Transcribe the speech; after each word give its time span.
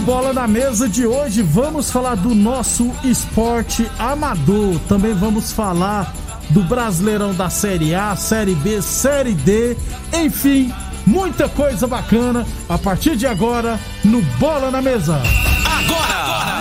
Bola 0.00 0.32
na 0.32 0.48
Mesa 0.48 0.88
de 0.88 1.06
hoje, 1.06 1.42
vamos 1.42 1.90
falar 1.90 2.14
do 2.16 2.34
nosso 2.34 2.90
esporte 3.04 3.86
amador. 3.98 4.78
Também 4.88 5.12
vamos 5.12 5.52
falar 5.52 6.12
do 6.50 6.62
Brasileirão 6.62 7.34
da 7.34 7.50
Série 7.50 7.94
A, 7.94 8.16
Série 8.16 8.54
B, 8.54 8.80
Série 8.80 9.34
D, 9.34 9.76
enfim, 10.12 10.72
muita 11.06 11.48
coisa 11.48 11.86
bacana 11.86 12.46
a 12.68 12.78
partir 12.78 13.14
de 13.16 13.26
agora 13.26 13.78
no 14.02 14.22
Bola 14.38 14.70
na 14.70 14.80
Mesa. 14.80 15.20
Agora! 15.66 16.60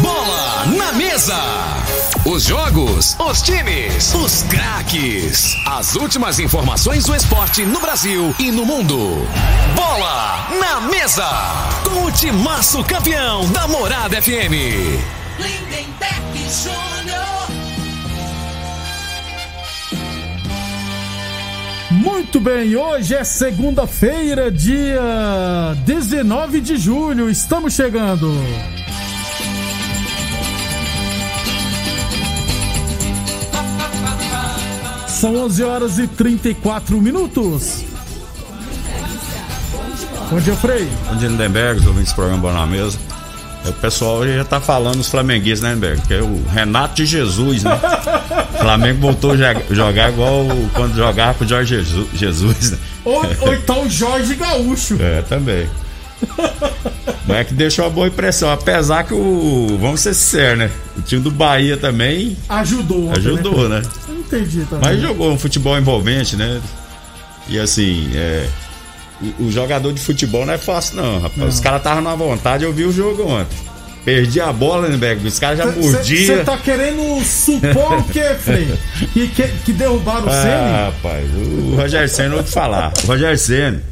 Bola 0.00 0.66
na 0.76 0.92
mesa! 0.92 1.67
Os 2.38 2.44
jogos, 2.44 3.16
os 3.18 3.42
times, 3.42 4.14
os 4.14 4.44
craques. 4.44 5.56
As 5.66 5.96
últimas 5.96 6.38
informações 6.38 7.04
do 7.04 7.12
esporte 7.12 7.66
no 7.66 7.80
Brasil 7.80 8.32
e 8.38 8.52
no 8.52 8.64
mundo. 8.64 9.26
Bola 9.74 10.48
na 10.60 10.80
mesa! 10.82 11.26
Com 11.82 12.04
o 12.04 12.12
timaço 12.12 12.84
campeão 12.84 13.44
da 13.50 13.66
Morada 13.66 14.22
FM. 14.22 14.54
Lindenberg 15.36 16.46
Júnior. 16.62 17.48
Muito 21.90 22.38
bem, 22.38 22.76
hoje 22.76 23.16
é 23.16 23.24
segunda-feira, 23.24 24.48
dia 24.48 25.74
19 25.84 26.60
de 26.60 26.76
julho. 26.76 27.28
Estamos 27.28 27.74
chegando. 27.74 28.32
São 35.20 35.34
11 35.34 35.64
horas 35.64 35.98
e 35.98 36.06
34 36.06 37.00
minutos. 37.00 37.82
Bom 40.30 40.38
dia, 40.40 40.54
Frei. 40.54 40.86
Bom 41.08 41.16
dia, 41.16 41.28
Lindenberg, 41.28 41.80
os 41.80 41.86
ouvintes 41.86 42.12
do 42.12 42.16
programa 42.16 42.52
na 42.52 42.66
Mesa. 42.66 42.98
É, 43.64 43.70
O 43.70 43.72
pessoal 43.72 44.26
já 44.26 44.44
tá 44.44 44.60
falando 44.60 45.00
os 45.00 45.08
flamenguistas, 45.08 45.62
né, 45.62 45.70
Lindenberg? 45.74 46.02
Que 46.06 46.14
é 46.14 46.22
o 46.22 46.44
Renato 46.48 46.94
de 46.96 47.06
Jesus, 47.06 47.64
né? 47.64 47.72
O 48.54 48.58
Flamengo 48.62 49.00
voltou 49.00 49.32
a 49.32 49.36
jo- 49.36 49.74
jogar 49.74 50.10
igual 50.12 50.44
quando 50.74 50.94
jogava 50.94 51.34
com 51.34 51.44
o 51.44 51.48
Jorge 51.48 51.76
Jesus, 51.76 52.06
Jesus 52.14 52.70
né? 52.72 52.78
Ou, 53.04 53.24
ou 53.40 53.54
então 53.54 53.88
Jorge 53.88 54.34
Gaúcho. 54.34 54.98
É, 55.00 55.22
também. 55.22 55.68
Não 57.26 57.34
é 57.34 57.44
que 57.44 57.54
deixou 57.54 57.84
uma 57.84 57.90
boa 57.90 58.08
impressão, 58.08 58.50
apesar 58.50 59.04
que 59.04 59.14
o. 59.14 59.78
Vamos 59.80 60.00
ser 60.00 60.14
sinceros, 60.14 60.58
né? 60.58 60.70
O 60.96 61.02
time 61.02 61.22
do 61.22 61.30
Bahia 61.30 61.76
também 61.76 62.36
Ajudou. 62.48 63.10
ajudou, 63.12 63.68
né? 63.68 63.82
Eu 64.07 64.07
entendi 64.36 64.64
também. 64.66 64.90
Mas 64.90 65.00
jogou 65.00 65.32
um 65.32 65.38
futebol 65.38 65.76
envolvente, 65.78 66.36
né? 66.36 66.60
E 67.48 67.58
assim, 67.58 68.10
é, 68.14 68.46
o, 69.38 69.44
o 69.46 69.52
jogador 69.52 69.92
de 69.92 70.00
futebol 70.00 70.44
não 70.46 70.52
é 70.54 70.58
fácil, 70.58 70.96
não, 70.96 71.20
rapaz. 71.20 71.54
Os 71.54 71.60
caras 71.60 71.80
estavam 71.80 72.02
na 72.02 72.14
vontade, 72.14 72.64
eu 72.64 72.72
vi 72.72 72.84
o 72.84 72.92
jogo 72.92 73.24
ontem. 73.26 73.56
Perdi 74.04 74.40
a 74.40 74.50
bola, 74.52 74.86
Lindenberg. 74.86 75.26
Os 75.26 75.38
caras 75.38 75.58
já 75.58 75.66
Você 75.66 75.80
mordiam. 75.80 76.44
tá 76.44 76.56
querendo 76.56 77.22
supor 77.24 77.98
o 77.98 78.04
quê, 78.04 78.34
Frei? 78.40 78.66
Que, 79.12 79.28
que, 79.28 79.48
que 79.66 79.72
derrubaram 79.72 80.26
o 80.26 80.30
Ah, 80.30 80.32
Ceni? 80.42 80.70
rapaz, 80.72 81.26
o 81.34 81.74
Roger 81.76 82.08
Senna, 82.08 82.28
eu 82.28 82.34
vou 82.36 82.42
te 82.42 82.50
falar. 82.50 82.92
O 83.04 83.06
Roger 83.06 83.38
Senna, 83.38 83.82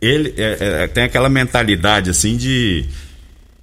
ele 0.00 0.32
é, 0.38 0.84
é, 0.84 0.86
tem 0.86 1.04
aquela 1.04 1.28
mentalidade 1.28 2.08
assim 2.08 2.36
de. 2.36 2.86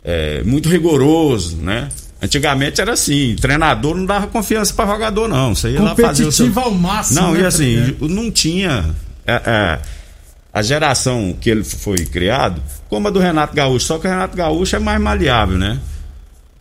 é, 0.03 0.43
muito 0.43 0.69
rigoroso, 0.69 1.57
né? 1.57 1.87
Antigamente 2.23 2.79
era 2.79 2.93
assim, 2.93 3.35
treinador 3.35 3.95
não 3.95 4.05
dava 4.05 4.27
confiança 4.27 4.73
para 4.73 4.89
jogador, 4.89 5.27
não. 5.27 5.53
Você 5.53 5.71
ia 5.71 5.81
lá 5.81 5.93
fazer 5.93 6.25
o 6.25 6.31
seu. 6.31 6.51
Ao 6.55 6.71
máximo. 6.71 7.19
Não, 7.19 7.33
né, 7.33 7.41
e 7.41 7.45
assim, 7.45 7.95
não 7.99 8.31
tinha. 8.31 8.95
é, 9.27 9.41
é, 9.45 9.79
a 10.53 10.61
geração 10.61 11.35
que 11.41 11.49
ele 11.49 11.63
foi 11.63 11.97
criado, 12.05 12.61
como 12.87 13.07
a 13.07 13.11
do 13.11 13.19
Renato 13.19 13.55
Gaúcho, 13.55 13.87
só 13.87 13.97
que 13.97 14.05
o 14.05 14.09
Renato 14.09 14.37
Gaúcho 14.37 14.75
é 14.75 14.79
mais 14.79 15.01
maleável, 15.01 15.57
né? 15.57 15.79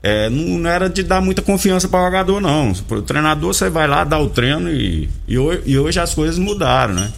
É, 0.02 0.28
não, 0.30 0.58
não 0.58 0.70
era 0.70 0.88
de 0.88 1.02
dar 1.02 1.20
muita 1.20 1.42
confiança 1.42 1.86
para 1.86 2.00
o 2.00 2.04
jogador, 2.06 2.40
não. 2.40 2.72
O 2.72 3.02
treinador, 3.02 3.52
você 3.54 3.68
vai 3.68 3.86
lá, 3.86 4.02
dá 4.02 4.18
o 4.18 4.28
treino 4.30 4.68
e, 4.70 5.08
e, 5.28 5.38
hoje, 5.38 5.62
e 5.66 5.78
hoje 5.78 6.00
as 6.00 6.14
coisas 6.14 6.38
mudaram, 6.38 6.94
né? 6.94 7.12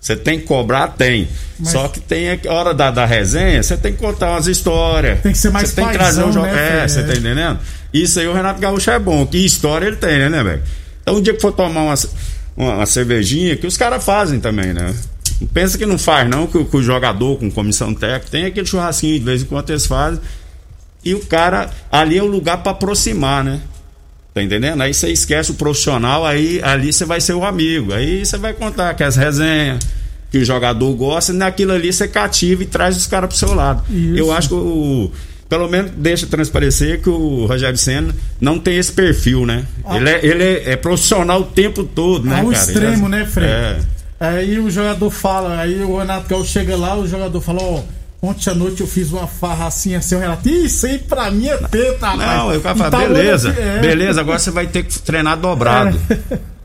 Você 0.00 0.14
tem 0.14 0.38
que 0.38 0.44
cobrar? 0.46 0.88
Tem. 0.88 1.26
Só 1.64 1.88
que 1.88 1.98
tem 1.98 2.28
a 2.30 2.52
hora 2.52 2.74
da, 2.74 2.90
da 2.90 3.06
resenha, 3.06 3.62
você 3.62 3.76
tem 3.76 3.92
que 3.92 3.98
contar 3.98 4.30
umas 4.32 4.46
histórias. 4.46 5.20
Tem 5.20 5.32
que 5.32 5.38
ser 5.38 5.50
mais 5.50 5.70
Você 5.70 5.76
tem 5.76 5.86
que 5.86 5.92
trazer 5.94 6.22
paizão, 6.22 6.28
um 6.28 6.32
jogo. 6.32 6.46
né, 6.46 6.76
é, 6.76 6.80
Fê? 6.82 6.88
você 6.88 7.02
tá 7.02 7.12
entendendo? 7.14 7.58
Isso 8.02 8.18
aí 8.20 8.26
o 8.26 8.32
Renato 8.32 8.60
Gaúcho 8.60 8.90
é 8.90 8.98
bom. 8.98 9.26
Que 9.26 9.38
história 9.44 9.86
ele 9.86 9.96
tem, 9.96 10.18
né, 10.18 10.28
né, 10.28 10.42
velho? 10.42 10.62
Então, 11.02 11.16
um 11.16 11.20
dia 11.22 11.34
que 11.34 11.40
for 11.40 11.52
tomar 11.52 11.82
uma, 11.82 11.94
uma, 12.56 12.74
uma 12.76 12.86
cervejinha, 12.86 13.56
que 13.56 13.66
os 13.66 13.76
caras 13.76 14.04
fazem 14.04 14.40
também, 14.40 14.72
né? 14.72 14.94
Não 15.40 15.46
pensa 15.48 15.76
que 15.76 15.84
não 15.86 15.98
faz, 15.98 16.28
não, 16.28 16.46
que, 16.46 16.56
o- 16.58 16.64
que 16.64 16.76
o 16.76 16.82
jogador 16.82 17.38
com 17.38 17.50
comissão 17.50 17.92
técnica 17.94 18.26
tem 18.30 18.44
aquele 18.46 18.66
churrasquinho 18.66 19.18
de 19.18 19.24
vez 19.24 19.42
em 19.42 19.44
quando 19.44 19.70
eles 19.70 19.86
fazem. 19.86 20.20
E 21.04 21.14
o 21.14 21.20
cara, 21.20 21.70
ali 21.92 22.18
é 22.18 22.22
o 22.22 22.26
lugar 22.26 22.62
para 22.62 22.72
aproximar, 22.72 23.44
né? 23.44 23.60
Tá 24.34 24.42
entendendo? 24.42 24.82
Aí 24.82 24.92
você 24.92 25.08
esquece 25.10 25.50
o 25.50 25.54
profissional, 25.54 26.26
aí 26.26 26.60
ali 26.62 26.92
você 26.92 27.04
vai 27.04 27.20
ser 27.20 27.34
o 27.34 27.44
amigo. 27.44 27.92
Aí 27.94 28.24
você 28.24 28.36
vai 28.36 28.52
contar 28.52 28.92
que 28.94 29.02
as 29.04 29.14
resenhas, 29.16 29.78
que 30.30 30.38
o 30.38 30.44
jogador 30.44 30.92
gosta, 30.94 31.32
e 31.32 31.36
naquilo 31.36 31.72
ali 31.72 31.92
você 31.92 32.08
cativa 32.08 32.62
e 32.62 32.66
traz 32.66 32.96
os 32.96 33.06
caras 33.06 33.28
pro 33.28 33.38
seu 33.38 33.54
lado. 33.54 33.82
Isso. 33.88 34.18
Eu 34.18 34.32
acho 34.32 34.48
que 34.48 34.54
o. 34.54 35.10
Pelo 35.48 35.68
menos 35.68 35.92
deixa 35.96 36.26
transparecer 36.26 37.00
que 37.00 37.08
o 37.08 37.46
Rogério 37.46 37.78
Senna 37.78 38.12
não 38.40 38.58
tem 38.58 38.76
esse 38.78 38.90
perfil, 38.92 39.46
né? 39.46 39.64
Ele, 39.94 40.10
é, 40.10 40.26
ele 40.26 40.42
é, 40.44 40.72
é 40.72 40.76
profissional 40.76 41.40
o 41.40 41.44
tempo 41.44 41.84
todo, 41.84 42.26
né, 42.26 42.40
Ao 42.40 42.46
cara? 42.50 42.56
extremo, 42.56 43.06
Ele 43.06 43.16
é- 43.16 43.18
né, 43.20 43.26
Frei? 43.26 43.48
É. 43.48 43.78
Aí 44.18 44.58
o 44.58 44.68
jogador 44.70 45.10
fala, 45.10 45.60
aí 45.60 45.82
o 45.82 45.98
Renato 45.98 46.28
Gaúcho 46.28 46.50
chega 46.50 46.74
lá, 46.76 46.96
o 46.96 47.06
jogador 47.06 47.40
fala, 47.40 47.62
ó, 47.62 47.82
ontem 48.22 48.50
à 48.50 48.54
noite 48.54 48.80
eu 48.80 48.86
fiz 48.86 49.12
uma 49.12 49.26
farra 49.26 49.66
assim, 49.66 49.94
assim, 49.94 50.14
o 50.16 50.18
Renato, 50.18 50.48
isso 50.48 50.86
aí 50.86 50.98
pra 50.98 51.30
mim 51.30 51.46
é 51.48 51.56
teta, 51.58 52.06
rapaz. 52.08 52.38
Não, 52.38 52.52
eu 52.52 52.60
cara 52.60 52.74
fala, 52.76 52.90
tá 52.90 52.98
beleza, 52.98 53.50
é. 53.50 53.78
beleza, 53.78 54.20
agora 54.20 54.38
você 54.38 54.50
vai 54.50 54.66
ter 54.66 54.84
que 54.84 54.98
treinar 55.00 55.36
dobrado. 55.36 56.00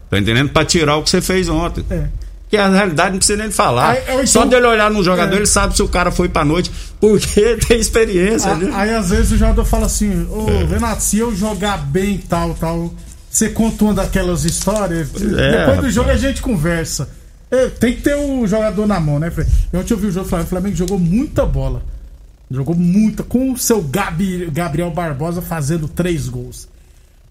Tá 0.09 0.17
entendendo? 0.19 0.49
Pra 0.49 0.65
tirar 0.65 0.95
o 0.97 1.03
que 1.03 1.09
você 1.09 1.21
fez 1.21 1.47
ontem. 1.49 1.85
É. 1.89 2.05
Que 2.51 2.57
a 2.57 2.67
realidade 2.69 3.11
não 3.11 3.17
precisa 3.17 3.41
nem 3.41 3.49
falar. 3.49 3.91
Aí, 3.91 3.99
ou 4.09 4.13
então- 4.15 4.27
Só 4.27 4.45
dele 4.45 4.67
olhar 4.67 4.91
no 4.91 5.01
jogador, 5.03 5.33
É. 5.33 5.37
ele 5.37 5.45
sabe 5.47 5.73
se 5.75 5.81
o 5.81 5.87
cara 5.87 6.11
foi 6.11 6.27
pra 6.29 6.43
noite, 6.45 6.69
porque 6.99 7.55
tem 7.67 7.79
experiência, 7.79 8.51
A- 8.51 8.55
né? 8.55 8.69
Aí 8.73 8.93
às 8.93 9.09
vezes 9.09 9.31
o 9.31 9.37
jogador 9.37 9.63
fala 9.65 9.85
assim, 9.87 10.27
ô 10.29 10.47
É. 10.49 10.65
Renato, 10.65 11.01
se 11.01 11.17
eu 11.17 11.33
jogar 11.35 11.77
bem 11.77 12.17
tal, 12.19 12.53
tal, 12.53 12.93
você 13.29 13.49
conta 13.49 13.85
uma 13.85 13.93
daquelas 13.93 14.43
histórias, 14.43 15.07
é, 15.15 15.57
depois 15.65 15.79
do 15.79 15.89
jogo 15.89 16.09
a 16.11 16.17
gente 16.17 16.41
conversa. 16.41 17.07
É, 17.49 17.67
tem 17.67 17.95
que 17.95 18.01
ter 18.01 18.15
o 18.15 18.45
jogador 18.45 18.85
na 18.85 18.99
mão, 18.99 19.17
né, 19.17 19.31
Frei? 19.31 19.47
Ontem 19.73 19.93
eu 19.93 19.97
vi 19.97 20.07
o 20.07 20.11
jogo 20.11 20.25
do 20.25 20.29
Flamengo, 20.29 20.47
o 20.47 20.49
Flamengo 20.49 20.75
jogou 20.75 20.99
muita 20.99 21.45
bola. 21.45 21.81
Jogou 22.49 22.75
muita, 22.75 23.23
com 23.23 23.53
o 23.53 23.57
seu 23.57 23.81
Gabi, 23.81 24.49
Gabriel 24.51 24.91
Barbosa 24.91 25.41
fazendo 25.41 25.87
três 25.87 26.27
gols. 26.27 26.67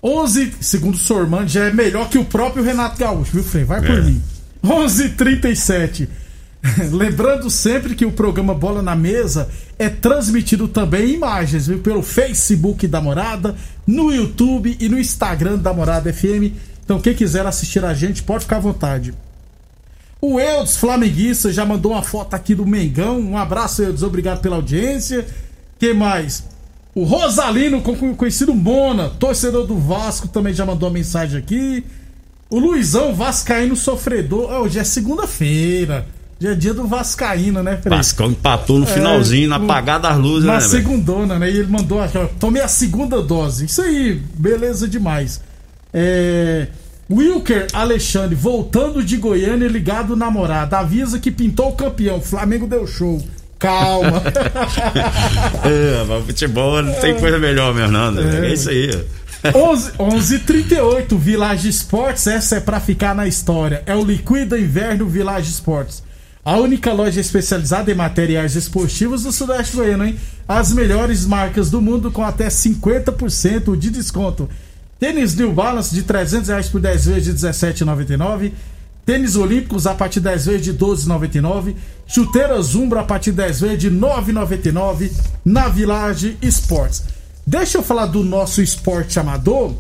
11, 0.02 0.54
segundo 0.62 0.94
o 0.94 0.98
Sorman, 0.98 1.46
já 1.46 1.64
é 1.66 1.72
melhor 1.72 2.08
que 2.08 2.16
o 2.16 2.24
próprio 2.24 2.62
Renato 2.64 2.98
Gaúcho, 2.98 3.32
viu, 3.34 3.44
Frei? 3.44 3.64
Vai 3.64 3.80
por 3.82 3.98
É. 3.98 4.00
mim. 4.00 4.22
11:37. 4.64 6.08
Lembrando 6.92 7.48
sempre 7.48 7.94
que 7.94 8.04
o 8.04 8.12
programa 8.12 8.54
Bola 8.54 8.82
na 8.82 8.94
Mesa 8.94 9.48
é 9.78 9.88
transmitido 9.88 10.68
também 10.68 11.10
em 11.10 11.14
imagens, 11.14 11.66
viu? 11.66 11.78
Pelo 11.78 12.02
Facebook 12.02 12.86
da 12.86 13.00
Morada, 13.00 13.56
no 13.86 14.12
YouTube 14.12 14.76
e 14.78 14.88
no 14.88 14.98
Instagram 14.98 15.56
da 15.58 15.72
Morada 15.72 16.12
FM. 16.12 16.52
Então, 16.84 17.00
quem 17.00 17.14
quiser 17.14 17.46
assistir 17.46 17.84
a 17.84 17.94
gente, 17.94 18.22
pode 18.22 18.44
ficar 18.44 18.56
à 18.56 18.60
vontade. 18.60 19.14
O 20.20 20.38
Eudes, 20.38 20.76
flamenguista, 20.76 21.50
já 21.50 21.64
mandou 21.64 21.92
uma 21.92 22.02
foto 22.02 22.34
aqui 22.34 22.54
do 22.54 22.66
Mengão. 22.66 23.18
Um 23.18 23.38
abraço, 23.38 23.82
Eudes. 23.82 24.02
Obrigado 24.02 24.40
pela 24.42 24.56
audiência. 24.56 25.26
Quem 25.78 25.94
mais? 25.94 26.44
O 26.94 27.04
Rosalino, 27.04 27.80
con- 27.80 28.14
conhecido 28.14 28.52
Mona, 28.52 29.08
torcedor 29.08 29.66
do 29.66 29.78
Vasco, 29.78 30.28
também 30.28 30.52
já 30.52 30.66
mandou 30.66 30.88
uma 30.90 30.94
mensagem 30.94 31.38
aqui. 31.38 31.82
O 32.50 32.58
Luizão, 32.58 33.14
Vascaíno 33.14 33.76
sofredor. 33.76 34.50
Ah, 34.52 34.60
Hoje 34.60 34.78
é 34.78 34.84
segunda-feira. 34.84 36.06
Dia 36.38 36.52
é 36.52 36.54
dia 36.54 36.72
do 36.74 36.86
Vascaíno, 36.86 37.62
né, 37.62 37.76
Fred? 37.76 37.94
Vascão 37.96 38.30
empatou 38.30 38.78
no 38.78 38.86
finalzinho, 38.86 39.48
na 39.48 39.58
no- 39.58 39.66
apagada 39.66 40.08
das 40.08 40.18
luzes, 40.18 40.46
Na 40.46 40.54
né, 40.54 40.58
velho? 40.58 40.70
segundona, 40.70 41.38
né? 41.38 41.50
E 41.50 41.58
ele 41.58 41.68
mandou 41.68 42.00
aqui, 42.02 42.16
ó. 42.16 42.26
Tomei 42.40 42.62
a 42.62 42.68
segunda 42.68 43.20
dose. 43.22 43.66
Isso 43.66 43.82
aí, 43.82 44.20
beleza 44.34 44.88
demais. 44.88 45.40
É. 45.92 46.66
Wilker 47.10 47.66
Alexandre, 47.72 48.34
voltando 48.34 49.02
de 49.04 49.16
Goiânia, 49.16 49.68
ligado 49.68 50.16
namorado. 50.16 50.74
Avisa 50.76 51.18
que 51.18 51.30
pintou 51.30 51.68
o 51.70 51.72
campeão. 51.72 52.20
Flamengo 52.22 52.66
deu 52.66 52.86
show. 52.86 53.22
Calma. 53.58 54.22
É, 55.62 56.04
mas 56.08 56.24
futebol 56.24 56.82
não 56.82 56.92
tem 56.94 57.14
coisa 57.18 57.38
melhor 57.38 57.74
mesmo, 57.74 57.92
não. 57.92 58.10
né? 58.12 58.48
É, 58.48 58.52
isso 58.54 58.70
aí. 58.70 58.90
11 59.54 59.92
11:38 59.98 61.16
Village 61.16 61.68
Esportes, 61.68 62.26
essa 62.26 62.56
é 62.56 62.60
pra 62.60 62.78
ficar 62.78 63.14
na 63.14 63.26
história. 63.26 63.82
É 63.86 63.94
o 63.96 64.04
Liquida 64.04 64.58
Inverno 64.58 65.08
Village 65.08 65.50
Esportes. 65.50 66.02
A 66.44 66.56
única 66.56 66.92
loja 66.92 67.20
especializada 67.20 67.90
em 67.90 67.94
materiais 67.94 68.54
esportivos 68.54 69.22
do 69.22 69.32
Sudeste 69.32 69.76
Goiano, 69.76 70.04
hein? 70.04 70.16
As 70.46 70.72
melhores 70.72 71.26
marcas 71.26 71.70
do 71.70 71.80
mundo 71.80 72.10
com 72.10 72.24
até 72.24 72.48
50% 72.48 73.76
de 73.76 73.90
desconto. 73.90 74.48
Tênis 74.98 75.34
New 75.34 75.52
Balance 75.52 75.94
de 75.94 76.02
300 76.02 76.48
reais 76.48 76.68
por 76.68 76.80
10 76.80 77.06
vezes 77.06 77.24
de 77.24 77.46
17,99. 77.46 78.52
Tênis 79.06 79.36
Olímpicos 79.36 79.86
a 79.86 79.94
partir 79.94 80.20
de 80.20 80.24
10 80.24 80.46
vezes 80.46 80.62
de 80.62 80.74
12,99. 80.74 81.74
Chuteiras 82.06 82.74
Umbra 82.74 83.00
a 83.00 83.04
partir 83.04 83.30
de 83.30 83.38
10 83.38 83.60
vezes 83.60 83.78
de 83.78 83.90
9,99 83.90 85.10
na 85.44 85.68
Village 85.68 86.36
Esportes. 86.42 87.04
Deixa 87.46 87.78
eu 87.78 87.82
falar 87.82 88.06
do 88.06 88.22
nosso 88.22 88.62
esporte 88.62 89.18
amador. 89.18 89.74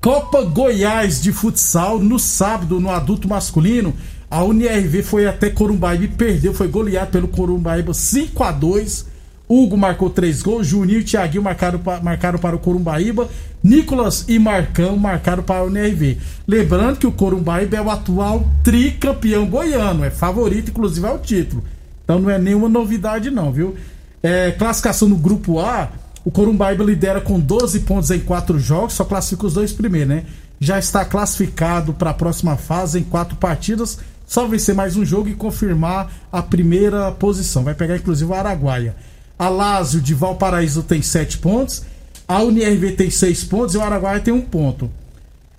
Copa 0.00 0.42
Goiás 0.42 1.20
de 1.20 1.32
futsal 1.32 1.98
no 1.98 2.18
sábado 2.18 2.80
no 2.80 2.90
adulto 2.90 3.28
masculino. 3.28 3.94
A 4.30 4.44
UNIRV 4.44 5.02
foi 5.02 5.26
até 5.26 5.48
Corumbaíba 5.50 6.04
e 6.04 6.08
perdeu, 6.08 6.52
foi 6.52 6.68
goleado 6.68 7.10
pelo 7.10 7.28
Corumbaíba 7.28 7.94
5 7.94 8.44
a 8.44 8.52
2. 8.52 9.06
Hugo 9.48 9.78
marcou 9.78 10.10
3 10.10 10.42
gols, 10.42 10.66
Juninho 10.66 11.00
e 11.00 11.04
Thiaguinho 11.04 11.42
marcaram, 11.42 11.80
marcaram 12.02 12.38
para 12.38 12.54
o 12.54 12.58
Corumbaíba, 12.58 13.26
Nicolas 13.64 14.26
e 14.28 14.38
Marcão 14.38 14.96
marcaram 14.98 15.42
para 15.42 15.60
a 15.60 15.64
UNIRV. 15.64 16.18
Lembrando 16.46 16.98
que 16.98 17.06
o 17.06 17.12
Corumbaíba 17.12 17.78
é 17.78 17.80
o 17.80 17.90
atual 17.90 18.46
tricampeão 18.62 19.46
goiano, 19.46 20.04
é 20.04 20.10
favorito 20.10 20.70
inclusive 20.70 21.06
ao 21.06 21.18
título. 21.18 21.64
Então 22.04 22.18
não 22.18 22.28
é 22.28 22.38
nenhuma 22.38 22.68
novidade 22.68 23.30
não, 23.30 23.50
viu? 23.50 23.74
É, 24.22 24.50
classificação 24.52 25.08
no 25.08 25.16
grupo 25.16 25.58
A, 25.60 25.88
o 26.24 26.30
Corumbaíba 26.30 26.84
lidera 26.84 27.20
com 27.20 27.38
12 27.38 27.80
pontos 27.80 28.10
em 28.10 28.20
4 28.20 28.58
jogos, 28.58 28.94
só 28.94 29.04
classifica 29.04 29.46
os 29.46 29.54
dois 29.54 29.72
primeiros, 29.72 30.08
né? 30.08 30.24
Já 30.60 30.78
está 30.78 31.04
classificado 31.04 31.92
para 31.92 32.10
a 32.10 32.14
próxima 32.14 32.56
fase 32.56 32.98
em 32.98 33.02
4 33.02 33.36
partidas, 33.36 33.98
só 34.26 34.46
vencer 34.46 34.74
mais 34.74 34.96
um 34.96 35.04
jogo 35.04 35.28
e 35.28 35.34
confirmar 35.34 36.10
a 36.30 36.42
primeira 36.42 37.10
posição. 37.12 37.64
Vai 37.64 37.74
pegar 37.74 37.96
inclusive 37.96 38.30
o 38.30 38.34
Araguaia. 38.34 38.94
A 39.38 39.48
Lázio 39.48 40.00
de 40.00 40.14
Valparaíso 40.14 40.82
tem 40.82 41.00
7 41.00 41.38
pontos, 41.38 41.82
a 42.26 42.42
UNIRV 42.42 42.92
tem 42.92 43.08
6 43.08 43.44
pontos 43.44 43.74
e 43.74 43.78
o 43.78 43.82
Araguaia 43.82 44.20
tem 44.20 44.34
1 44.34 44.40
ponto. 44.42 44.90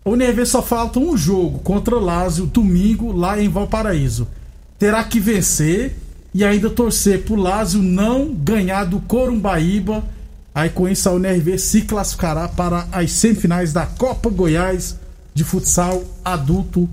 A 0.06 0.10
UNIRV 0.10 0.46
só 0.46 0.62
falta 0.62 1.00
um 1.00 1.16
jogo 1.16 1.60
contra 1.60 1.96
o 1.96 2.00
Lázio 2.00 2.46
domingo 2.46 3.12
lá 3.12 3.42
em 3.42 3.50
Valparaíso. 3.50 4.28
Terá 4.78 5.04
que 5.04 5.20
vencer 5.20 5.96
e 6.34 6.44
ainda 6.44 6.70
torcer 6.70 7.24
pro 7.24 7.36
Lázio 7.36 7.82
não 7.82 8.34
ganhar 8.34 8.86
do 8.86 9.00
Corumbaíba. 9.00 10.04
A 10.60 11.12
UNIRV 11.12 11.58
se 11.58 11.84
classificará 11.84 12.50
para 12.50 12.86
as 12.92 13.14
semifinais 13.14 13.72
da 13.72 13.86
Copa 13.86 14.30
Goiás 14.30 14.98
de 15.34 15.46
futsal 15.46 16.04
adulto 16.24 16.90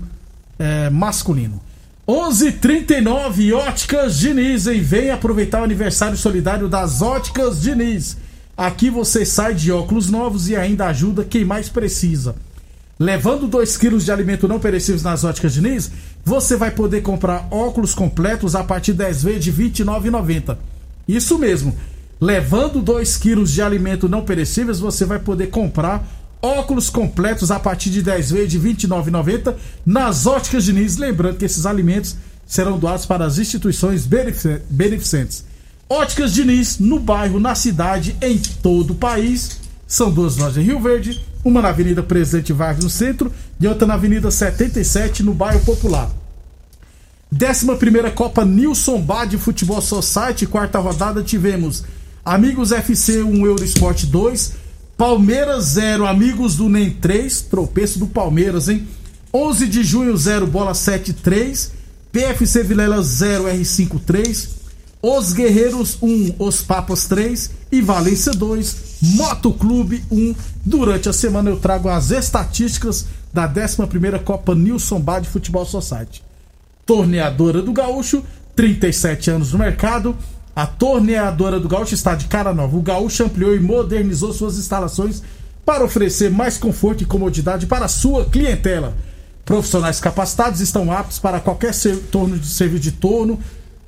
eh, 0.57 0.89
masculino. 0.89 1.59
11:39 2.07 3.51
Óticas 3.53 4.17
Diniz, 4.17 4.67
hein? 4.67 4.79
Vem 4.79 5.09
aproveitar 5.09 5.59
o 5.59 5.65
aniversário 5.65 6.15
solidário 6.15 6.69
das 6.69 7.01
Óticas 7.01 7.59
Diniz. 7.59 8.15
Aqui 8.55 8.89
você 8.89 9.25
sai 9.25 9.53
de 9.53 9.69
óculos 9.69 10.09
novos 10.09 10.47
e 10.47 10.55
ainda 10.55 10.85
ajuda 10.87 11.25
quem 11.25 11.43
mais 11.43 11.67
precisa. 11.67 12.35
Levando 12.97 13.49
2 13.49 13.75
quilos 13.75 14.05
de 14.05 14.13
alimento 14.13 14.47
não 14.47 14.61
perecíveis 14.61 15.03
nas 15.03 15.25
óticas 15.25 15.53
Diniz, 15.53 15.91
você 16.23 16.55
vai 16.55 16.71
poder 16.71 17.01
comprar 17.01 17.47
óculos 17.51 17.93
completos 17.93 18.55
a 18.55 18.63
partir 18.63 18.93
de 18.93 18.99
10 18.99 19.23
vezes 19.23 19.43
de 19.43 19.51
R$ 19.51 19.69
29,90. 19.69 20.57
Isso 21.05 21.37
mesmo. 21.37 21.75
Levando 22.19 22.81
2 22.81 23.17
quilos 23.17 23.51
de 23.51 23.61
alimento 23.61 24.09
não 24.09 24.23
perecíveis, 24.23 24.79
você 24.79 25.05
vai 25.05 25.19
poder 25.19 25.47
comprar 25.47 26.07
óculos 26.41 26.89
completos 26.89 27.51
a 27.51 27.59
partir 27.59 27.89
de 27.89 28.01
10 28.01 28.31
vezes 28.31 28.51
de 28.51 28.57
R$ 28.57 28.73
29,90 28.73 29.55
nas 29.85 30.25
óticas 30.25 30.63
Diniz. 30.65 30.97
Lembrando 30.97 31.37
que 31.37 31.45
esses 31.45 31.65
alimentos 31.65 32.15
serão 32.45 32.79
doados 32.79 33.05
para 33.05 33.25
as 33.25 33.37
instituições 33.37 34.05
benefic- 34.05 34.61
beneficentes. 34.69 35.45
Óticas 35.89 36.33
Diniz, 36.33 36.79
no 36.79 36.99
bairro, 36.99 37.39
na 37.39 37.55
cidade, 37.55 38.15
em 38.21 38.37
todo 38.61 38.91
o 38.91 38.95
país. 38.95 39.59
São 39.87 40.11
duas 40.11 40.35
lojas 40.37 40.57
em 40.57 40.61
Rio 40.65 40.79
Verde, 40.81 41.23
uma 41.45 41.61
na 41.61 41.69
Avenida 41.69 42.03
Presidente 42.03 42.51
Vargas 42.51 42.83
no 42.83 42.89
centro 42.89 43.31
e 43.59 43.67
outra 43.67 43.87
na 43.87 43.93
Avenida 43.93 44.29
77 44.29 45.23
no 45.23 45.33
bairro 45.33 45.61
Popular. 45.61 46.09
11 47.31 48.11
Copa 48.15 48.43
Nilson 48.43 49.01
Bar 49.01 49.25
de 49.27 49.37
Futebol 49.37 49.81
Society, 49.81 50.45
quarta 50.45 50.79
rodada, 50.79 51.21
tivemos 51.23 51.83
Amigos 52.27 52.73
FC 52.73 53.23
1 53.23 53.45
Eurosport 53.45 54.05
2, 54.05 54.51
Palmeiras 54.97 55.63
0, 55.63 56.05
Amigos 56.05 56.57
do 56.57 56.67
NEM 56.67 56.89
3, 56.89 57.43
tropeço 57.43 57.99
do 57.99 58.05
Palmeiras, 58.05 58.67
hein? 58.67 58.85
11 59.33 59.65
de 59.65 59.81
junho 59.81 60.17
0, 60.17 60.45
Bola 60.45 60.73
7 60.73 61.13
3, 61.13 61.71
PFC 62.11 62.63
Vilela 62.63 63.01
0, 63.01 63.45
R5 63.45 64.01
3, 64.05 64.49
Os 65.01 65.31
Guerreiros 65.31 65.97
1, 66.01 66.35
Os 66.37 66.61
Papas 66.61 67.05
3 67.05 67.49
e 67.71 67.79
Valência 67.79 68.33
2, 68.33 68.75
Motoclube 69.15 70.03
1. 70.11 70.35
Durante 70.65 71.07
a 71.07 71.13
semana 71.13 71.49
eu 71.49 71.55
trago 71.55 71.87
as 71.87 72.11
estatísticas 72.11 73.05
da 73.33 73.47
11 73.47 74.19
Copa 74.25 74.53
Nilson 74.53 74.99
Bar 74.99 75.21
de 75.21 75.29
Futebol 75.29 75.65
Society 75.65 76.27
torneadora 76.87 77.61
do 77.61 77.73
Gaúcho, 77.73 78.23
37 78.55 79.29
anos 79.29 79.51
no 79.51 79.59
mercado. 79.59 80.17
A 80.57 80.65
torneadora 80.65 81.59
do 81.59 81.69
Gaúcho 81.69 81.93
está 81.93 82.15
de 82.15 82.25
cara 82.25 82.51
nova. 82.51 82.75
O 82.75 82.81
Gaúcho 82.81 83.23
ampliou 83.23 83.55
e 83.55 83.59
modernizou 83.59 84.33
suas 84.33 84.57
instalações 84.57 85.21
para 85.63 85.85
oferecer 85.85 86.31
mais 86.31 86.57
conforto 86.57 87.03
e 87.03 87.05
comodidade 87.05 87.67
para 87.67 87.85
a 87.85 87.87
sua 87.87 88.25
clientela. 88.25 88.97
Profissionais 89.45 89.99
capacitados 89.99 90.59
estão 90.59 90.91
aptos 90.91 91.19
para 91.19 91.39
qualquer 91.39 91.75
torno 92.11 92.39
de 92.39 92.47
serviço 92.47 92.81
de 92.81 92.91
torno, 92.93 93.39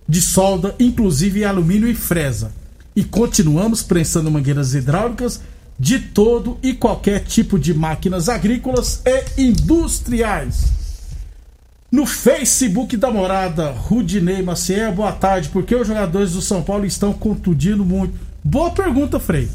de 0.08 0.22
solda, 0.22 0.76
inclusive 0.80 1.44
alumínio 1.44 1.90
e 1.90 1.96
fresa. 1.96 2.52
E 2.96 3.04
continuamos 3.04 3.82
prensando 3.82 4.30
mangueiras 4.30 4.76
hidráulicas 4.76 5.42
de 5.80 5.98
todo 5.98 6.60
e 6.62 6.76
qualquer 6.76 7.24
tipo 7.24 7.58
de 7.58 7.74
máquinas 7.74 8.30
agrícolas 8.30 9.02
e 9.08 9.42
industriais. 9.42 10.79
No 11.92 12.06
Facebook 12.06 12.96
da 12.96 13.10
morada, 13.10 13.72
Rudinei 13.72 14.42
Maciel, 14.44 14.92
boa 14.92 15.12
tarde. 15.12 15.50
Por 15.50 15.64
que 15.64 15.76
os 15.76 15.88
jogadores 15.88 16.34
do 16.34 16.42
São 16.42 16.62
Paulo 16.62 16.86
estão 16.86 17.12
contundindo 17.12 17.84
muito? 17.84 18.14
Boa 18.44 18.70
pergunta, 18.70 19.20
Frei. 19.20 19.50